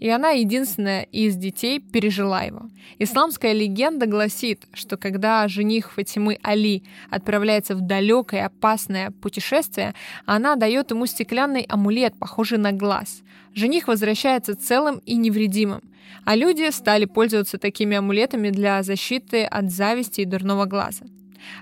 и 0.00 0.08
она 0.08 0.30
единственная 0.30 1.02
из 1.02 1.36
детей 1.36 1.78
пережила 1.78 2.42
его. 2.42 2.70
Исламская 2.98 3.52
легенда 3.52 4.06
гласит, 4.06 4.66
что 4.72 4.96
когда 4.96 5.46
жених 5.46 5.92
Фатимы 5.92 6.38
Али 6.42 6.82
отправляется 7.10 7.76
в 7.76 7.82
далекое 7.82 8.46
опасное 8.46 9.10
путешествие, 9.10 9.94
она 10.24 10.56
дает 10.56 10.90
ему 10.90 11.06
стеклянный 11.06 11.62
амулет, 11.68 12.18
похожий 12.18 12.58
на 12.58 12.72
глаз. 12.72 13.22
Жених 13.54 13.88
возвращается 13.88 14.56
целым 14.56 15.02
и 15.04 15.16
невредимым, 15.16 15.82
а 16.24 16.34
люди 16.34 16.70
стали 16.70 17.04
пользоваться 17.04 17.58
такими 17.58 17.96
амулетами 17.96 18.48
для 18.48 18.82
защиты 18.82 19.44
от 19.44 19.70
зависти 19.70 20.22
и 20.22 20.24
дурного 20.24 20.64
глаза. 20.64 21.04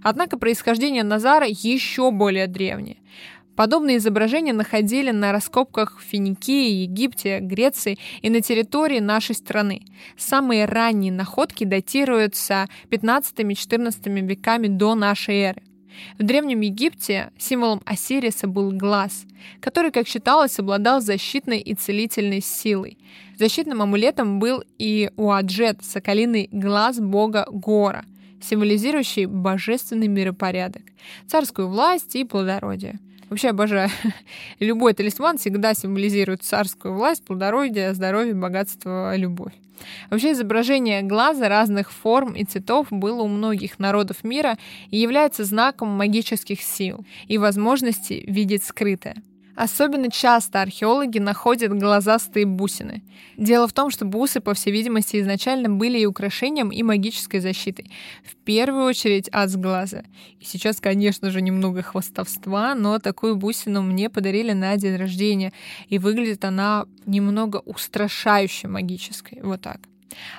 Однако 0.02 0.38
происхождение 0.38 1.02
Назара 1.02 1.46
еще 1.48 2.10
более 2.10 2.46
древнее. 2.46 2.98
Подобные 3.58 3.96
изображения 3.96 4.52
находили 4.52 5.10
на 5.10 5.32
раскопках 5.32 5.98
в 5.98 6.02
Финикии, 6.02 6.82
Египте, 6.82 7.40
Греции 7.40 7.98
и 8.22 8.30
на 8.30 8.40
территории 8.40 9.00
нашей 9.00 9.34
страны. 9.34 9.82
Самые 10.16 10.64
ранние 10.64 11.10
находки 11.10 11.64
датируются 11.64 12.66
15-14 12.90 14.26
веками 14.26 14.68
до 14.68 14.94
нашей 14.94 15.34
эры. 15.38 15.62
В 16.18 16.22
Древнем 16.22 16.60
Египте 16.60 17.32
символом 17.36 17.82
Осириса 17.84 18.46
был 18.46 18.70
глаз, 18.70 19.24
который, 19.60 19.90
как 19.90 20.06
считалось, 20.06 20.58
обладал 20.60 21.00
защитной 21.00 21.58
и 21.58 21.74
целительной 21.74 22.40
силой. 22.40 22.96
Защитным 23.36 23.82
амулетом 23.82 24.38
был 24.38 24.62
и 24.78 25.10
Уаджет, 25.16 25.84
соколиный 25.84 26.48
глаз 26.52 27.00
бога 27.00 27.46
Гора, 27.50 28.04
символизирующий 28.40 29.26
божественный 29.26 30.08
миропорядок, 30.08 30.82
царскую 31.26 31.68
власть 31.68 32.16
и 32.16 32.24
плодородие. 32.24 32.98
Вообще 33.30 33.48
обожаю. 33.48 33.90
Любой 34.58 34.94
талисман 34.94 35.36
всегда 35.38 35.74
символизирует 35.74 36.42
царскую 36.42 36.94
власть, 36.94 37.24
плодородие, 37.24 37.94
здоровье, 37.94 38.34
богатство, 38.34 39.14
любовь. 39.16 39.52
Вообще 40.10 40.32
изображение 40.32 41.02
глаза 41.02 41.48
разных 41.48 41.92
форм 41.92 42.32
и 42.32 42.44
цветов 42.44 42.88
было 42.90 43.22
у 43.22 43.28
многих 43.28 43.78
народов 43.78 44.24
мира 44.24 44.58
и 44.90 44.98
является 44.98 45.44
знаком 45.44 45.88
магических 45.88 46.60
сил 46.62 47.04
и 47.26 47.38
возможности 47.38 48.24
видеть 48.26 48.64
скрытое. 48.64 49.16
Особенно 49.58 50.08
часто 50.08 50.62
археологи 50.62 51.18
находят 51.18 51.76
глазастые 51.76 52.46
бусины. 52.46 53.02
Дело 53.36 53.66
в 53.66 53.72
том, 53.72 53.90
что 53.90 54.04
бусы, 54.04 54.40
по 54.40 54.54
всей 54.54 54.70
видимости, 54.70 55.20
изначально 55.20 55.68
были 55.68 55.98
и 55.98 56.06
украшением, 56.06 56.68
и 56.70 56.84
магической 56.84 57.40
защитой. 57.40 57.90
В 58.22 58.36
первую 58.36 58.84
очередь 58.84 59.28
от 59.30 59.50
глаза. 59.56 60.04
И 60.38 60.44
сейчас, 60.44 60.80
конечно 60.80 61.32
же, 61.32 61.42
немного 61.42 61.82
хвостовства, 61.82 62.76
но 62.76 63.00
такую 63.00 63.34
бусину 63.34 63.82
мне 63.82 64.08
подарили 64.08 64.52
на 64.52 64.76
день 64.76 64.94
рождения. 64.94 65.52
И 65.88 65.98
выглядит 65.98 66.44
она 66.44 66.86
немного 67.04 67.56
устрашающе 67.56 68.68
магической. 68.68 69.40
Вот 69.42 69.62
так. 69.62 69.80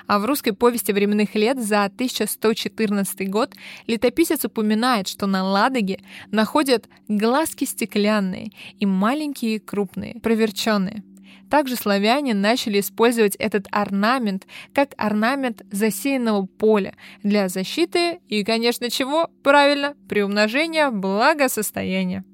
А 0.06 0.18
в 0.18 0.24
русской 0.24 0.52
повести 0.52 0.92
временных 0.92 1.34
лет 1.34 1.62
за 1.62 1.84
1114 1.84 3.30
год 3.30 3.54
летописец 3.86 4.44
упоминает, 4.44 5.08
что 5.08 5.26
на 5.26 5.44
Ладоге 5.44 6.00
находят 6.30 6.88
глазки 7.08 7.64
стеклянные 7.64 8.50
и 8.78 8.86
маленькие 8.86 9.56
и 9.56 9.58
крупные, 9.58 10.14
проверченные. 10.20 11.02
Также 11.50 11.74
славяне 11.74 12.32
начали 12.32 12.78
использовать 12.78 13.34
этот 13.34 13.66
орнамент 13.72 14.46
как 14.72 14.90
орнамент 14.96 15.62
засеянного 15.72 16.46
поля 16.46 16.94
для 17.24 17.48
защиты 17.48 18.20
и, 18.28 18.44
конечно, 18.44 18.88
чего? 18.88 19.28
Правильно, 19.42 19.96
приумножения 20.08 20.90
благосостояния. 20.90 22.24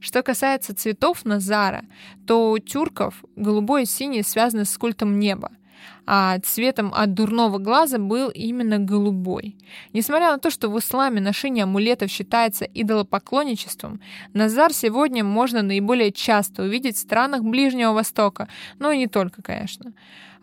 Что 0.00 0.22
касается 0.22 0.74
цветов 0.74 1.24
Назара, 1.24 1.84
то 2.26 2.50
у 2.50 2.58
тюрков 2.58 3.22
голубой 3.36 3.82
и 3.82 3.86
синий 3.86 4.22
связаны 4.22 4.64
с 4.64 4.76
культом 4.78 5.18
неба, 5.18 5.50
а 6.06 6.38
цветом 6.40 6.92
от 6.94 7.14
дурного 7.14 7.58
глаза 7.58 7.98
был 7.98 8.28
именно 8.28 8.78
голубой. 8.78 9.56
Несмотря 9.92 10.32
на 10.32 10.38
то, 10.38 10.50
что 10.50 10.68
в 10.68 10.78
исламе 10.78 11.20
ношение 11.20 11.64
амулетов 11.64 12.10
считается 12.10 12.64
идолопоклонничеством, 12.64 14.00
Назар 14.34 14.72
сегодня 14.72 15.24
можно 15.24 15.62
наиболее 15.62 16.12
часто 16.12 16.62
увидеть 16.62 16.96
в 16.96 17.00
странах 17.00 17.42
Ближнего 17.42 17.92
Востока, 17.92 18.48
но 18.78 18.90
и 18.90 18.98
не 18.98 19.06
только, 19.06 19.42
конечно. 19.42 19.92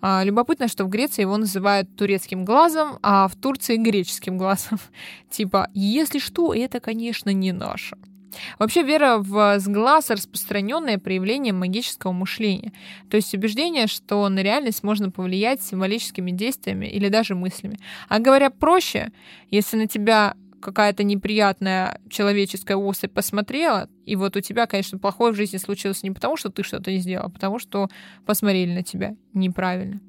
А, 0.01 0.24
любопытно, 0.24 0.67
что 0.67 0.86
в 0.86 0.89
Греции 0.89 1.22
его 1.22 1.38
называют 1.38 1.93
турецким 1.96 2.46
глазом, 2.46 3.00
а 3.03 3.27
в 3.27 3.36
Турции 3.36 3.75
греческим 3.75 4.38
глазом. 4.38 4.79
Типа, 5.29 5.69
если 5.74 6.19
что, 6.19 6.53
это, 6.53 6.79
конечно, 6.79 7.31
не 7.31 7.51
наше. 7.51 7.98
Вообще 8.57 8.83
вера 8.83 9.17
в 9.17 9.59
сглаз— 9.59 10.09
распространенное 10.09 10.98
проявление 10.98 11.53
магического 11.53 12.12
мышления, 12.12 12.74
то 13.09 13.17
есть 13.17 13.33
убеждение, 13.33 13.88
что 13.88 14.27
на 14.29 14.39
реальность 14.39 14.83
можно 14.83 15.12
повлиять 15.12 15.62
символическими 15.62 16.31
действиями 16.31 16.86
или 16.86 17.09
даже 17.09 17.36
мыслями. 17.36 17.77
А 18.07 18.19
говоря 18.19 18.50
проще, 18.50 19.12
если 19.50 19.77
на 19.77 19.88
тебя 19.88 20.36
какая-то 20.59 21.03
неприятная 21.03 22.00
человеческая 22.09 22.75
особь 22.75 23.12
посмотрела, 23.12 23.89
и 24.05 24.15
вот 24.15 24.36
у 24.36 24.41
тебя, 24.41 24.65
конечно, 24.65 24.98
плохое 24.98 25.31
в 25.31 25.36
жизни 25.36 25.57
случилось 25.57 26.03
не 26.03 26.12
потому, 26.12 26.38
что 26.38 26.50
ты 26.50 26.63
что-то 26.63 26.91
не 26.91 27.00
сделал, 27.00 27.27
а 27.27 27.29
потому 27.29 27.59
что 27.59 27.89
посмотрели 28.25 28.74
на 28.74 28.83
тебя 28.83 29.15
неправильно. 29.33 30.00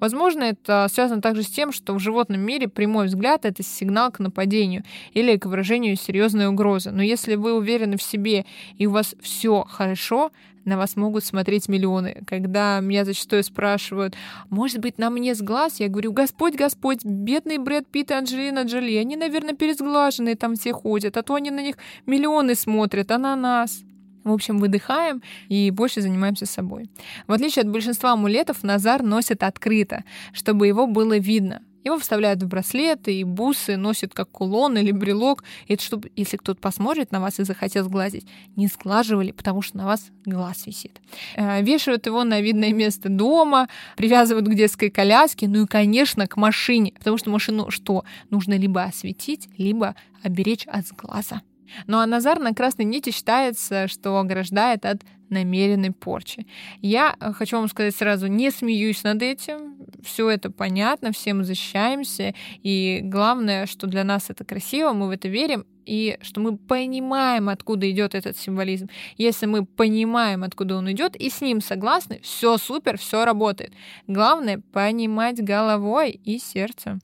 Возможно, 0.00 0.44
это 0.44 0.86
связано 0.90 1.20
также 1.20 1.42
с 1.42 1.48
тем, 1.48 1.72
что 1.72 1.94
в 1.94 1.98
животном 1.98 2.40
мире 2.40 2.68
прямой 2.68 3.06
взгляд— 3.06 3.44
это 3.46 3.62
сигнал 3.62 4.10
к 4.10 4.18
нападению 4.18 4.84
или 5.12 5.36
к 5.36 5.46
выражению 5.46 5.96
серьезной 5.96 6.48
угрозы. 6.48 6.90
Но 6.90 7.02
если 7.02 7.34
вы 7.34 7.54
уверены 7.54 7.96
в 7.96 8.02
себе 8.02 8.44
и 8.78 8.86
у 8.86 8.90
вас 8.90 9.14
все 9.20 9.64
хорошо, 9.68 10.30
на 10.64 10.78
вас 10.78 10.96
могут 10.96 11.24
смотреть 11.24 11.68
миллионы. 11.68 12.22
Когда 12.26 12.80
меня 12.80 13.04
зачастую 13.04 13.44
спрашивают, 13.44 14.14
может 14.50 14.78
быть, 14.78 14.98
на 14.98 15.10
мне 15.10 15.34
с 15.34 15.42
глаз, 15.42 15.80
я 15.80 15.88
говорю, 15.88 16.12
Господь, 16.12 16.54
Господь, 16.54 17.04
бедный 17.04 17.58
Брэд 17.58 17.86
Питт 17.86 18.10
и 18.10 18.14
Анджелина 18.14 18.62
Джоли, 18.62 18.96
они, 18.96 19.16
наверное, 19.16 19.54
пересглаженные 19.54 20.36
там 20.36 20.54
все 20.56 20.72
ходят, 20.72 21.16
а 21.16 21.22
то 21.22 21.34
они 21.34 21.50
на 21.50 21.62
них 21.62 21.76
миллионы 22.06 22.54
смотрят, 22.54 23.10
а 23.10 23.18
на 23.18 23.36
нас. 23.36 23.82
В 24.24 24.32
общем, 24.32 24.58
выдыхаем 24.58 25.22
и 25.48 25.70
больше 25.70 26.00
занимаемся 26.00 26.46
собой. 26.46 26.90
В 27.26 27.32
отличие 27.32 27.62
от 27.62 27.68
большинства 27.68 28.12
амулетов, 28.12 28.62
Назар 28.62 29.02
носит 29.02 29.42
открыто, 29.42 30.02
чтобы 30.32 30.66
его 30.66 30.86
было 30.86 31.18
видно. 31.18 31.60
Его 31.84 31.98
вставляют 31.98 32.42
в 32.42 32.48
браслеты 32.48 33.14
и 33.14 33.24
бусы, 33.24 33.76
носят 33.76 34.14
как 34.14 34.30
кулон 34.30 34.78
или 34.78 34.90
брелок. 34.90 35.44
Это 35.68 35.82
чтобы, 35.82 36.10
если 36.16 36.38
кто-то 36.38 36.58
посмотрит 36.58 37.12
на 37.12 37.20
вас 37.20 37.38
и 37.38 37.44
захотел 37.44 37.84
сглазить, 37.84 38.26
не 38.56 38.68
сглаживали, 38.68 39.32
потому 39.32 39.60
что 39.60 39.76
на 39.76 39.84
вас 39.84 40.10
глаз 40.24 40.66
висит. 40.66 40.98
Э, 41.36 41.62
вешают 41.62 42.06
его 42.06 42.24
на 42.24 42.40
видное 42.40 42.72
место 42.72 43.10
дома, 43.10 43.68
привязывают 43.98 44.48
к 44.48 44.54
детской 44.54 44.88
коляске, 44.88 45.46
ну 45.46 45.64
и, 45.64 45.66
конечно, 45.66 46.26
к 46.26 46.38
машине, 46.38 46.94
потому 46.98 47.18
что 47.18 47.30
машину 47.30 47.70
что? 47.70 48.04
Нужно 48.30 48.56
либо 48.56 48.84
осветить, 48.84 49.50
либо 49.58 49.94
оберечь 50.22 50.66
от 50.66 50.86
сглаза. 50.86 51.42
Ну 51.86 51.98
а 51.98 52.06
Назар 52.06 52.38
на 52.38 52.54
красной 52.54 52.84
нити 52.84 53.10
считается, 53.10 53.88
что 53.88 54.18
ограждает 54.18 54.84
от 54.84 55.02
намеренной 55.30 55.92
порчи. 55.92 56.46
Я 56.80 57.16
э, 57.20 57.32
хочу 57.32 57.56
вам 57.56 57.68
сказать 57.68 57.94
сразу, 57.94 58.26
не 58.26 58.50
смеюсь 58.50 59.02
над 59.04 59.22
этим. 59.22 59.76
Все 60.02 60.30
это 60.30 60.50
понятно, 60.50 61.12
все 61.12 61.34
мы 61.34 61.44
защищаемся. 61.44 62.34
И 62.62 63.00
главное, 63.02 63.66
что 63.66 63.86
для 63.86 64.04
нас 64.04 64.30
это 64.30 64.44
красиво, 64.44 64.92
мы 64.92 65.08
в 65.08 65.10
это 65.10 65.28
верим, 65.28 65.66
и 65.84 66.18
что 66.22 66.40
мы 66.40 66.56
понимаем, 66.56 67.48
откуда 67.48 67.90
идет 67.90 68.14
этот 68.14 68.38
символизм. 68.38 68.88
Если 69.16 69.46
мы 69.46 69.66
понимаем, 69.66 70.42
откуда 70.42 70.76
он 70.76 70.90
идет, 70.90 71.16
и 71.16 71.28
с 71.28 71.40
ним 71.40 71.60
согласны, 71.60 72.20
все 72.22 72.56
супер, 72.56 72.98
все 72.98 73.24
работает. 73.24 73.72
Главное 74.06 74.62
понимать 74.72 75.42
головой 75.42 76.20
и 76.24 76.38
сердцем. 76.38 77.00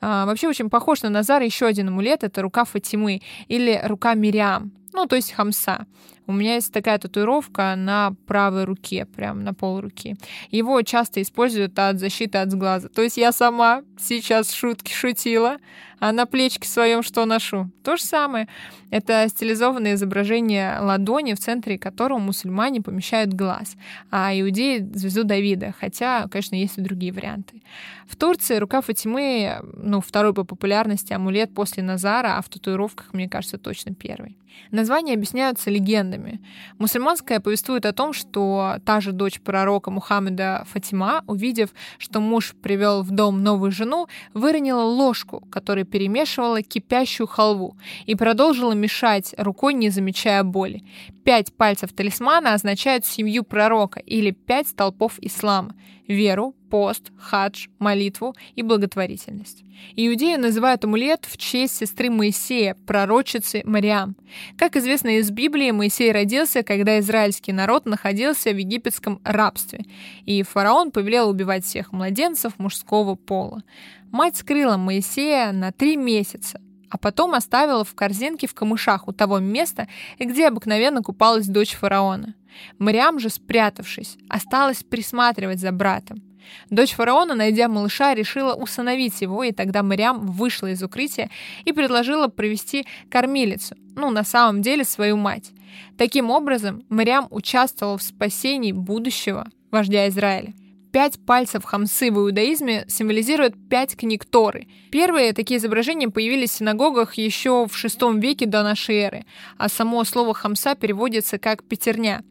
А, 0.00 0.26
вообще 0.26 0.48
очень 0.48 0.70
похож 0.70 1.02
на 1.02 1.10
Назар 1.10 1.42
еще 1.42 1.66
один 1.66 1.88
амулет, 1.88 2.24
это 2.24 2.42
рука 2.42 2.64
Фатимы 2.64 3.22
или 3.48 3.80
рука 3.84 4.14
Мириам, 4.14 4.72
ну, 4.92 5.06
то 5.06 5.16
есть 5.16 5.32
Хамса. 5.32 5.86
У 6.26 6.32
меня 6.32 6.54
есть 6.54 6.72
такая 6.72 6.98
татуировка 6.98 7.74
на 7.76 8.14
правой 8.26 8.64
руке, 8.64 9.06
прям 9.06 9.44
на 9.44 9.54
пол 9.54 9.80
руки. 9.80 10.16
Его 10.50 10.82
часто 10.82 11.22
используют 11.22 11.78
от 11.78 12.00
защиты 12.00 12.38
от 12.38 12.50
сглаза. 12.50 12.88
То 12.88 13.02
есть 13.02 13.16
я 13.16 13.32
сама 13.32 13.82
сейчас 13.98 14.52
шутки 14.52 14.92
шутила, 14.92 15.58
а 15.98 16.12
на 16.12 16.26
плечке 16.26 16.68
своем 16.68 17.02
что 17.02 17.24
ношу? 17.24 17.70
То 17.82 17.96
же 17.96 18.02
самое. 18.02 18.48
Это 18.90 19.26
стилизованное 19.28 19.94
изображение 19.94 20.78
ладони, 20.80 21.32
в 21.34 21.38
центре 21.38 21.78
которого 21.78 22.18
мусульмане 22.18 22.82
помещают 22.82 23.32
глаз, 23.32 23.76
а 24.10 24.32
иудеи— 24.38 24.86
звезду 24.94 25.24
Давида, 25.24 25.74
хотя, 25.78 26.28
конечно, 26.28 26.54
есть 26.54 26.76
и 26.78 26.82
другие 26.82 27.12
варианты. 27.12 27.62
В 28.06 28.16
Турции 28.16 28.56
рука 28.56 28.82
Фатимы, 28.82 29.58
ну, 29.74 30.00
второй 30.00 30.34
по 30.34 30.44
популярности 30.44 31.12
амулет 31.12 31.54
после 31.54 31.82
Назара, 31.82 32.36
а 32.36 32.42
в 32.42 32.48
татуировках, 32.48 33.14
мне 33.14 33.28
кажется, 33.28 33.58
точно 33.58 33.94
первый. 33.94 34.36
Названия 34.70 35.14
объясняются 35.14 35.70
легендами. 36.16 36.40
Мусульманская 36.78 37.40
повествует 37.40 37.86
о 37.86 37.92
том, 37.92 38.12
что 38.12 38.76
та 38.84 39.00
же 39.00 39.12
дочь 39.12 39.40
пророка 39.40 39.90
Мухаммеда 39.90 40.64
Фатима, 40.70 41.22
увидев, 41.26 41.70
что 41.98 42.20
муж 42.20 42.54
привел 42.62 43.02
в 43.02 43.10
дом 43.10 43.42
новую 43.42 43.72
жену, 43.72 44.08
выронила 44.34 44.82
ложку, 44.82 45.46
которая 45.50 45.84
перемешивала 45.84 46.62
кипящую 46.62 47.26
халву, 47.26 47.76
и 48.06 48.14
продолжила 48.14 48.72
мешать 48.72 49.34
рукой, 49.38 49.74
не 49.74 49.90
замечая 49.90 50.42
боли. 50.42 50.82
Пять 51.24 51.54
пальцев 51.54 51.92
талисмана 51.92 52.54
означают 52.54 53.04
семью 53.04 53.44
пророка 53.44 54.00
или 54.00 54.30
пять 54.30 54.68
столпов 54.68 55.18
ислама— 55.20 55.74
веру, 56.08 56.54
пост, 56.70 57.12
хадж, 57.18 57.68
молитву 57.78 58.34
и 58.54 58.62
благотворительность. 58.62 59.64
Иудеи 59.94 60.36
называют 60.36 60.84
амулет 60.84 61.26
в 61.26 61.36
честь 61.36 61.76
сестры 61.76 62.10
Моисея, 62.10 62.76
пророчицы 62.86 63.62
Мариам. 63.64 64.16
Как 64.56 64.76
известно 64.76 65.18
из 65.18 65.30
Библии, 65.30 65.70
Моисей 65.70 66.12
родился, 66.12 66.62
когда 66.62 66.98
израильский 66.98 67.52
народ 67.52 67.86
находился 67.86 68.50
в 68.50 68.56
египетском 68.56 69.20
рабстве, 69.24 69.84
и 70.24 70.42
фараон 70.42 70.90
повелел 70.90 71.28
убивать 71.28 71.64
всех 71.64 71.92
младенцев 71.92 72.58
мужского 72.58 73.14
пола. 73.14 73.62
Мать 74.10 74.36
скрыла 74.36 74.76
Моисея 74.76 75.52
на 75.52 75.72
три 75.72 75.96
месяца, 75.96 76.60
а 76.90 76.98
потом 76.98 77.34
оставила 77.34 77.84
в 77.84 77.94
корзинке 77.94 78.46
в 78.46 78.54
камышах 78.54 79.08
у 79.08 79.12
того 79.12 79.38
места, 79.38 79.88
где 80.18 80.48
обыкновенно 80.48 81.02
купалась 81.02 81.46
дочь 81.46 81.74
фараона. 81.74 82.34
Мариам 82.78 83.18
же, 83.18 83.28
спрятавшись, 83.28 84.16
осталась 84.28 84.82
присматривать 84.82 85.60
за 85.60 85.72
братом. 85.72 86.22
Дочь 86.70 86.92
фараона, 86.92 87.34
найдя 87.34 87.68
малыша, 87.68 88.14
решила 88.14 88.54
усыновить 88.54 89.20
его, 89.20 89.44
и 89.44 89.52
тогда 89.52 89.82
Мариам 89.82 90.26
вышла 90.26 90.68
из 90.68 90.82
укрытия 90.82 91.30
и 91.64 91.72
предложила 91.72 92.28
провести 92.28 92.86
кормилицу, 93.10 93.76
ну, 93.94 94.10
на 94.10 94.24
самом 94.24 94.62
деле, 94.62 94.84
свою 94.84 95.16
мать. 95.16 95.52
Таким 95.98 96.30
образом, 96.30 96.84
Мариам 96.88 97.28
участвовала 97.30 97.98
в 97.98 98.02
спасении 98.02 98.72
будущего 98.72 99.46
вождя 99.70 100.08
Израиля. 100.08 100.54
Пять 100.96 101.18
пальцев 101.26 101.62
хамсы 101.64 102.10
в 102.10 102.16
иудаизме 102.16 102.86
символизируют 102.88 103.54
пять 103.68 103.94
книг 103.96 104.24
Торы. 104.24 104.66
Первые 104.90 105.34
такие 105.34 105.58
изображения 105.58 106.08
появились 106.08 106.52
в 106.52 106.54
синагогах 106.54 107.14
еще 107.14 107.66
в 107.66 107.84
VI 107.84 108.18
веке 108.18 108.46
до 108.46 108.62
нашей 108.62 108.96
эры, 108.96 109.26
а 109.58 109.68
само 109.68 110.04
слово 110.04 110.32
хамса 110.32 110.74
переводится 110.74 111.38
как 111.38 111.64
«пятерня». 111.64 112.22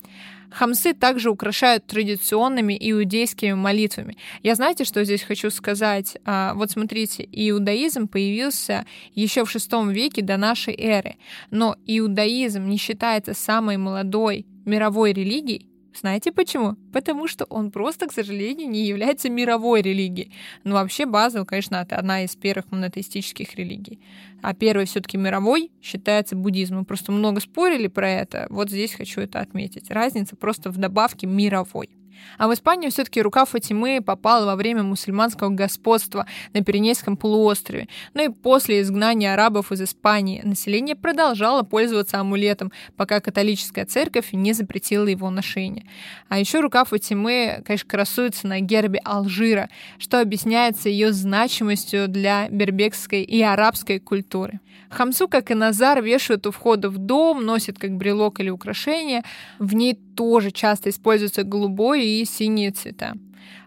Хамсы 0.56 0.94
также 0.94 1.32
украшают 1.32 1.86
традиционными 1.86 2.78
иудейскими 2.80 3.52
молитвами. 3.54 4.16
Я 4.42 4.56
знаете, 4.56 4.86
что 4.86 5.04
здесь 5.04 5.22
хочу 5.22 5.50
сказать? 5.50 6.18
А, 6.24 6.54
вот 6.54 6.72
смотрите, 6.72 7.28
иудаизм 7.30 8.08
появился 8.08 8.86
еще 9.14 9.44
в 9.44 9.54
VI 9.54 9.92
веке 9.92 10.22
до 10.22 10.38
нашей 10.38 10.74
эры, 10.74 11.18
но 11.52 11.76
иудаизм 11.86 12.68
не 12.68 12.78
считается 12.78 13.34
самой 13.34 13.76
молодой 13.76 14.46
мировой 14.64 15.12
религией, 15.12 15.68
знаете 15.98 16.32
почему? 16.32 16.76
Потому 16.94 17.28
что 17.28 17.46
он 17.46 17.72
просто, 17.72 18.08
к 18.08 18.14
сожалению, 18.14 18.70
не 18.70 18.86
является 18.86 19.30
мировой 19.30 19.82
религией. 19.82 20.32
Но 20.64 20.72
ну, 20.72 20.76
вообще 20.76 21.06
Базел, 21.06 21.46
конечно, 21.46 21.76
это 21.76 21.98
одна 21.98 22.24
из 22.24 22.36
первых 22.36 22.72
монотеистических 22.72 23.56
религий. 23.56 24.00
А 24.42 24.54
первый 24.54 24.86
все-таки 24.86 25.18
мировой 25.18 25.72
считается 25.82 26.36
буддизм. 26.36 26.78
Мы 26.78 26.86
просто 26.86 27.12
много 27.12 27.42
спорили 27.42 27.88
про 27.88 28.10
это. 28.10 28.48
Вот 28.50 28.70
здесь 28.70 28.94
хочу 28.94 29.22
это 29.22 29.40
отметить. 29.40 29.90
Разница 29.90 30.36
просто 30.36 30.70
в 30.70 30.78
добавке 30.78 31.28
мировой. 31.28 31.90
А 32.38 32.48
в 32.48 32.54
Испанию 32.54 32.92
все-таки 32.92 33.22
рука 33.22 33.46
Фатимы 33.46 34.02
попала 34.06 34.46
во 34.46 34.56
время 34.56 34.84
мусульманского 34.84 35.50
господства 35.50 36.26
на 36.54 36.64
Пиренейском 36.64 37.18
полуострове. 37.18 37.88
Ну 38.14 38.26
и 38.26 38.30
после 38.30 38.82
изгнания 38.82 39.34
арабов 39.34 39.72
из 39.72 39.82
Испании 39.82 40.42
население 40.44 40.96
продолжало 40.96 41.64
пользоваться 41.64 42.20
амулетом, 42.20 42.72
пока 42.96 43.20
католическая 43.20 43.86
церковь 43.86 44.30
не 44.32 44.54
запретила 44.54 45.08
его 45.08 45.30
ношение. 45.30 45.86
А 46.30 46.40
еще 46.40 46.60
рука 46.60 46.86
Фатимы, 46.86 47.62
конечно, 47.66 47.90
красуется 47.90 48.48
на 48.48 48.60
гербе 48.60 49.00
Алжира, 49.04 49.70
что 49.98 50.20
объясняется 50.22 50.90
ее 50.90 51.14
значимостью 51.14 52.08
для 52.08 52.48
бербекской 52.50 53.24
и 53.24 53.42
арабской 53.42 54.00
культуры. 54.00 54.60
Хамсу, 54.90 55.28
как 55.28 55.52
и 55.52 55.56
Назар, 55.56 56.02
вешают 56.02 56.48
у 56.48 56.52
входа 56.52 56.90
в 56.90 56.98
дом, 56.98 57.44
носят 57.46 57.78
как 57.78 57.92
брелок 57.98 58.40
или 58.40 58.50
украшение. 58.50 59.24
В 59.60 59.74
ней 59.74 60.00
тоже 60.16 60.52
часто 60.52 60.90
используются 60.90 61.44
голубой 61.44 62.06
и 62.06 62.26
синие 62.26 62.72
цвета. 62.72 63.14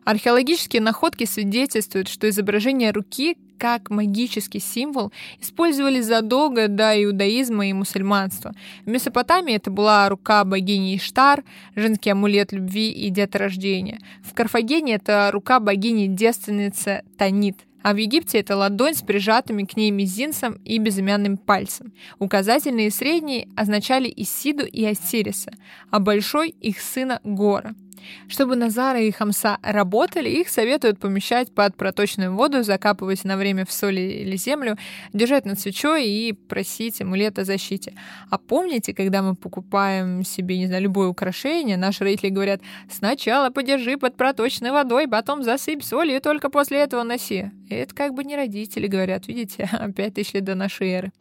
Археологические 0.04 0.80
находки 0.80 1.24
свидетельствуют, 1.24 2.08
что 2.08 2.28
изображение 2.28 2.92
руки 2.92 3.36
как 3.58 3.90
магический 3.90 4.60
символ 4.60 5.12
использовали 5.40 6.00
задолго 6.00 6.68
до 6.68 7.02
иудаизма 7.02 7.66
и 7.66 7.72
мусульманства. 7.72 8.54
В 8.86 8.88
Месопотамии 8.88 9.56
это 9.56 9.70
была 9.70 10.08
рука 10.08 10.44
богини 10.44 10.96
Иштар, 10.96 11.44
женский 11.74 12.10
амулет 12.10 12.52
любви 12.52 12.90
и 12.90 13.10
деторождения. 13.10 13.98
В 14.22 14.32
Карфагене 14.32 14.94
это 14.94 15.30
рука 15.32 15.60
богини-девственницы 15.60 17.02
Танит. 17.18 17.67
А 17.88 17.94
в 17.94 17.96
Египте 17.96 18.40
это 18.40 18.54
ладонь 18.54 18.94
с 18.94 19.00
прижатыми 19.00 19.64
к 19.64 19.74
ней 19.74 19.90
мизинцем 19.90 20.60
и 20.62 20.76
безымянным 20.76 21.38
пальцем. 21.38 21.94
Указательные 22.18 22.88
и 22.88 22.90
средние 22.90 23.48
означали 23.56 24.12
Исиду 24.14 24.66
и 24.66 24.84
Осириса, 24.84 25.52
а 25.90 25.98
большой— 25.98 26.50
их 26.60 26.80
сына 26.80 27.18
Гора— 27.24 27.74
чтобы 28.28 28.56
Назара 28.56 29.00
и 29.00 29.10
Хамса 29.10 29.58
работали, 29.62 30.28
их 30.28 30.48
советуют 30.48 30.98
помещать 30.98 31.52
под 31.52 31.76
проточную 31.76 32.34
воду, 32.34 32.62
закапывать 32.62 33.24
на 33.24 33.36
время 33.36 33.64
в 33.64 33.72
соли 33.72 34.00
или 34.00 34.36
землю, 34.36 34.76
держать 35.12 35.44
над 35.44 35.58
свечой 35.58 36.06
и 36.06 36.32
просить 36.32 37.00
амулет 37.00 37.38
о 37.38 37.44
защите. 37.44 37.94
А 38.30 38.38
помните, 38.38 38.94
когда 38.94 39.22
мы 39.22 39.34
покупаем 39.34 40.24
себе, 40.24 40.58
не 40.58 40.66
знаю, 40.66 40.82
любое 40.82 41.08
украшение, 41.08 41.76
наши 41.76 42.04
родители 42.04 42.30
говорят, 42.30 42.60
сначала 42.90 43.50
подержи 43.50 43.96
под 43.96 44.16
проточной 44.16 44.70
водой, 44.70 45.08
потом 45.08 45.42
засыпь 45.42 45.82
солью 45.82 46.16
и 46.16 46.20
только 46.20 46.50
после 46.50 46.78
этого 46.78 47.02
носи. 47.02 47.50
И 47.68 47.74
это 47.74 47.94
как 47.94 48.14
бы 48.14 48.24
не 48.24 48.36
родители 48.36 48.86
говорят, 48.86 49.28
видите, 49.28 49.64
опять 49.72 50.14
тысяч 50.14 50.34
лет 50.34 50.44
до 50.44 50.54
нашей 50.54 50.88
эры. 50.90 51.12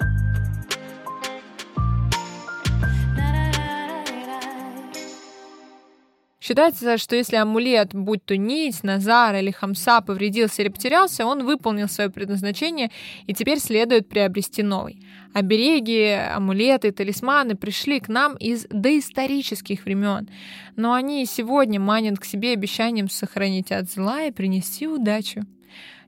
Считается, 6.47 6.97
что 6.97 7.17
если 7.17 7.35
амулет, 7.35 7.93
будь 7.93 8.23
то 8.23 8.37
нить, 8.37 8.81
назар 8.81 9.35
или 9.35 9.51
хамса, 9.51 9.99
повредился 9.99 10.61
или 10.61 10.69
потерялся, 10.69 11.25
он 11.25 11.43
выполнил 11.43 11.89
свое 11.89 12.09
предназначение 12.09 12.89
и 13.25 13.33
теперь 13.33 13.59
следует 13.59 14.07
приобрести 14.07 14.63
новый. 14.63 15.03
Обереги, 15.33 16.07
амулеты, 16.07 16.93
талисманы 16.93 17.55
пришли 17.55 17.99
к 17.99 18.07
нам 18.07 18.37
из 18.37 18.65
доисторических 18.69 19.83
времен, 19.83 20.29
но 20.77 20.93
они 20.93 21.25
сегодня 21.25 21.81
манят 21.81 22.17
к 22.17 22.23
себе 22.23 22.53
обещанием 22.53 23.09
сохранить 23.09 23.73
от 23.73 23.91
зла 23.91 24.23
и 24.23 24.31
принести 24.31 24.87
удачу. 24.87 25.41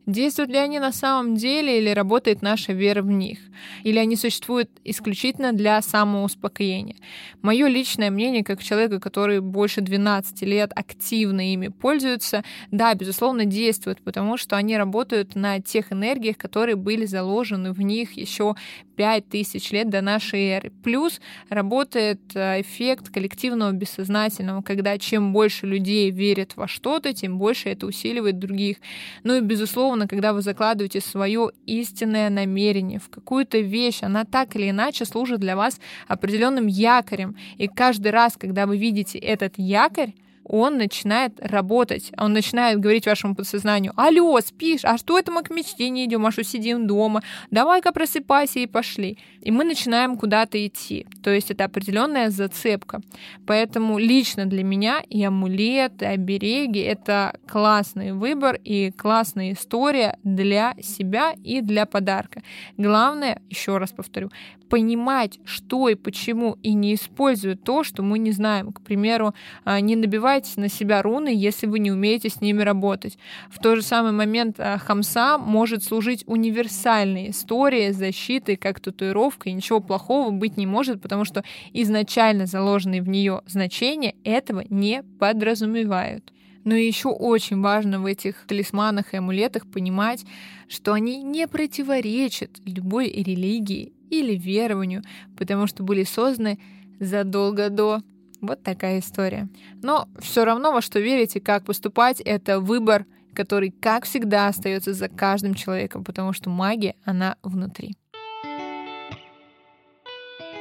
Действуют 0.06 0.50
ли 0.50 0.58
они 0.58 0.80
на 0.80 0.92
самом 0.92 1.36
деле 1.36 1.80
или 1.80 1.90
работает 1.90 2.42
наша 2.42 2.74
вера 2.74 3.04
в 3.04 3.12
них? 3.12 3.40
Или 3.84 4.00
они 4.00 4.16
существуют 4.16 4.70
исключительно 4.84 5.54
для 5.54 5.82
самоуспокоения? 5.82 6.96
Мое 7.42 7.68
личное 7.68 8.10
мнение, 8.10 8.44
как 8.44 8.64
человека, 8.64 9.00
который 9.00 9.40
больше 9.40 9.82
12 9.82 10.42
лет 10.44 10.72
активно 10.76 11.54
ими 11.54 11.68
пользуется, 11.68 12.44
да, 12.72 12.94
безусловно, 12.96 13.46
действуют, 13.46 14.02
потому 14.02 14.38
что 14.38 14.56
они 14.56 14.78
работают 14.78 15.36
на 15.36 15.60
тех 15.60 15.92
энергиях, 15.92 16.38
которые 16.38 16.76
были 16.76 17.06
заложены 17.06 17.72
в 17.72 17.82
них 17.82 18.14
еще 18.14 18.56
5000 18.96 19.72
лет 19.72 19.90
до 19.90 20.02
нашей 20.02 20.42
эры. 20.48 20.72
Плюс 20.84 21.22
работает 21.50 22.20
э, 22.34 22.62
эффект 22.62 23.10
коллективного 23.10 23.72
бессознательного, 23.72 24.62
когда 24.62 24.98
чем 24.98 25.34
больше 25.34 25.68
людей 25.68 26.10
верят 26.12 26.54
во 26.56 26.68
что-то, 26.68 27.14
тем 27.14 27.38
больше 27.38 27.70
это 27.70 27.86
усиливает 27.86 28.40
других. 28.40 28.78
Ну 29.24 29.38
и, 29.38 29.42
безусловно, 29.42 29.89
когда 30.08 30.34
вы 30.34 30.42
закладываете 30.42 31.02
свое 31.02 31.52
истинное 31.66 32.30
намерение 32.30 33.00
в 33.00 33.10
какую-то 33.10 33.60
вещь, 33.60 34.00
она 34.02 34.26
так 34.26 34.56
или 34.56 34.70
иначе 34.70 35.06
служит 35.06 35.40
для 35.40 35.56
вас 35.56 35.80
определенным 36.08 36.68
якорем. 36.68 37.36
И 37.58 37.68
каждый 37.68 38.12
раз, 38.12 38.36
когда 38.38 38.66
вы 38.66 38.78
видите 38.78 39.18
этот 39.18 39.54
якорь, 39.58 40.14
он 40.50 40.78
начинает 40.78 41.40
работать, 41.40 42.12
он 42.18 42.34
начинает 42.34 42.80
говорить 42.80 43.06
вашему 43.06 43.36
подсознанию, 43.36 43.94
алло, 43.96 44.40
спишь, 44.42 44.82
а 44.84 44.98
что 44.98 45.18
это 45.18 45.32
мы 45.32 45.44
к 45.44 45.52
мечте 45.52 45.90
не 45.90 46.06
идем, 46.06 46.26
а 46.26 46.32
что 46.32 46.44
сидим 46.44 46.88
дома, 46.88 47.22
давай-ка 47.52 47.92
просыпайся 47.92 48.60
и 48.60 48.66
пошли. 48.66 49.18
И 49.42 49.52
мы 49.52 49.64
начинаем 49.64 50.18
куда-то 50.18 50.66
идти. 50.66 51.06
То 51.24 51.30
есть 51.30 51.52
это 51.52 51.66
определенная 51.66 52.30
зацепка. 52.30 53.02
Поэтому 53.46 54.00
лично 54.00 54.46
для 54.46 54.64
меня 54.64 55.02
и 55.08 55.24
амулет, 55.24 56.02
и 56.02 56.06
обереги— 56.06 56.80
это 56.82 57.38
классный 57.48 58.12
выбор 58.12 58.60
и 58.64 58.92
классная 58.92 59.54
история 59.54 60.18
для 60.24 60.74
себя 60.82 61.34
и 61.44 61.62
для 61.62 61.86
подарка. 61.86 62.42
Главное, 62.78 63.42
еще 63.50 63.78
раз 63.78 63.92
повторю, 63.92 64.32
понимать, 64.70 65.40
что 65.46 65.90
и 65.90 65.96
почему, 65.96 66.58
и 66.62 66.74
не 66.74 66.94
использовать 66.94 67.64
то, 67.64 67.84
что 67.84 68.04
мы 68.04 68.20
не 68.20 68.32
знаем. 68.32 68.72
К 68.72 68.82
примеру, 68.82 69.34
а, 69.66 69.80
не 69.82 69.96
набивайте 70.40 70.62
на 70.62 70.70
себя 70.70 71.02
руны, 71.02 71.30
если 71.30 71.68
вы 71.68 71.80
не 71.80 71.92
умеете 71.92 72.30
с 72.30 72.42
ними 72.42 72.62
работать. 72.62 73.18
В 73.50 73.60
тот 73.60 73.78
же 73.78 73.82
самый 73.82 74.12
момент 74.12 74.60
а, 74.60 74.78
хамса 74.78 75.38
может 75.38 75.84
служить 75.84 76.24
универсальной 76.28 77.32
историей 77.32 77.92
защиты, 77.92 78.56
как 78.56 78.80
татуировка, 78.80 79.50
и 79.50 79.54
ничего 79.54 79.80
плохого 79.80 80.32
быть 80.32 80.58
не 80.58 80.66
может, 80.66 81.02
потому 81.02 81.26
что 81.26 81.44
изначально 81.74 82.46
заложенные 82.46 83.02
в 83.02 83.10
нее 83.10 83.42
значения 83.48 84.16
этого 84.24 84.64
не 84.70 85.04
подразумевают. 85.20 86.34
Но 86.66 86.76
еще 86.76 87.10
очень 87.10 87.62
важно 87.62 88.00
в 88.00 88.06
этих 88.06 88.46
талисманах 88.48 89.14
и 89.14 89.18
амулетах 89.18 89.66
понимать, 89.66 90.26
что 90.68 90.94
они 90.94 91.24
не 91.24 91.48
противоречат 91.48 92.52
любой 92.66 93.10
религии 93.10 93.94
или 94.10 94.36
верованию, 94.36 95.04
потому 95.38 95.68
что 95.68 95.84
были 95.84 96.04
созданы 96.04 96.60
задолго 97.00 97.70
до. 97.70 98.02
Вот 98.42 98.64
такая 98.64 99.00
история. 99.00 99.50
Но 99.82 100.08
все 100.20 100.46
равно 100.46 100.72
во 100.72 100.82
что 100.82 101.00
верите, 101.00 101.42
как 101.42 101.66
поступать, 101.66 102.22
это 102.22 102.60
выбор, 102.60 103.06
который, 103.34 103.72
как 103.72 104.06
всегда, 104.06 104.48
остается 104.48 104.94
за 104.94 105.10
каждым 105.10 105.54
человеком, 105.54 106.04
потому 106.04 106.34
что 106.34 106.50
магия, 106.50 106.96
она 107.04 107.36
внутри. 107.44 107.99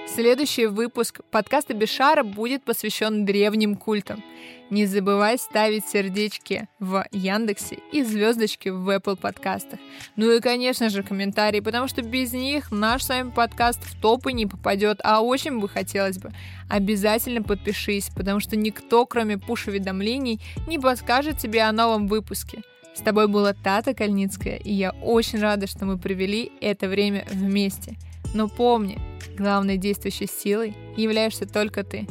Следующий 0.06 0.66
выпуск 0.66 1.20
подкаста 1.30 1.74
Бешара 1.74 2.24
будет 2.24 2.64
посвящен 2.64 3.24
древним 3.24 3.76
культам. 3.76 4.24
Не 4.70 4.84
забывай 4.84 5.38
ставить 5.38 5.86
сердечки 5.86 6.66
в 6.80 7.06
Яндексе 7.12 7.78
и 7.92 8.02
звездочки 8.02 8.68
в 8.68 8.88
Apple 8.88 9.16
подкастах. 9.16 9.78
Ну 10.16 10.30
и, 10.32 10.40
конечно 10.40 10.88
же, 10.88 11.02
комментарии, 11.02 11.60
потому 11.60 11.88
что 11.88 12.02
без 12.02 12.32
них 12.32 12.72
наш 12.72 13.04
с 13.04 13.08
вами 13.10 13.30
подкаст 13.30 13.84
в 13.84 14.00
топы 14.00 14.32
не 14.32 14.46
попадет, 14.46 15.00
а 15.04 15.20
очень 15.20 15.60
бы 15.60 15.68
хотелось 15.68 16.18
бы. 16.18 16.32
Обязательно 16.68 17.42
подпишись, 17.42 18.10
потому 18.14 18.40
что 18.40 18.56
никто, 18.56 19.06
кроме 19.06 19.38
пуш-уведомлений, 19.38 20.40
не 20.66 20.78
подскажет 20.78 21.38
тебе 21.38 21.62
о 21.62 21.72
новом 21.72 22.08
выпуске. 22.08 22.62
С 22.94 23.00
тобой 23.00 23.28
была 23.28 23.52
Тата 23.52 23.94
Кальницкая, 23.94 24.56
и 24.56 24.72
я 24.72 24.90
очень 24.90 25.38
рада, 25.38 25.68
что 25.68 25.84
мы 25.84 25.98
провели 25.98 26.50
это 26.60 26.88
время 26.88 27.24
вместе. 27.30 27.96
Но 28.34 28.48
помни, 28.48 28.98
главной 29.36 29.76
действующей 29.76 30.26
силой 30.26 30.76
являешься 30.96 31.46
только 31.46 31.84
ты. 31.84 32.06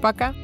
Пока! 0.00 0.34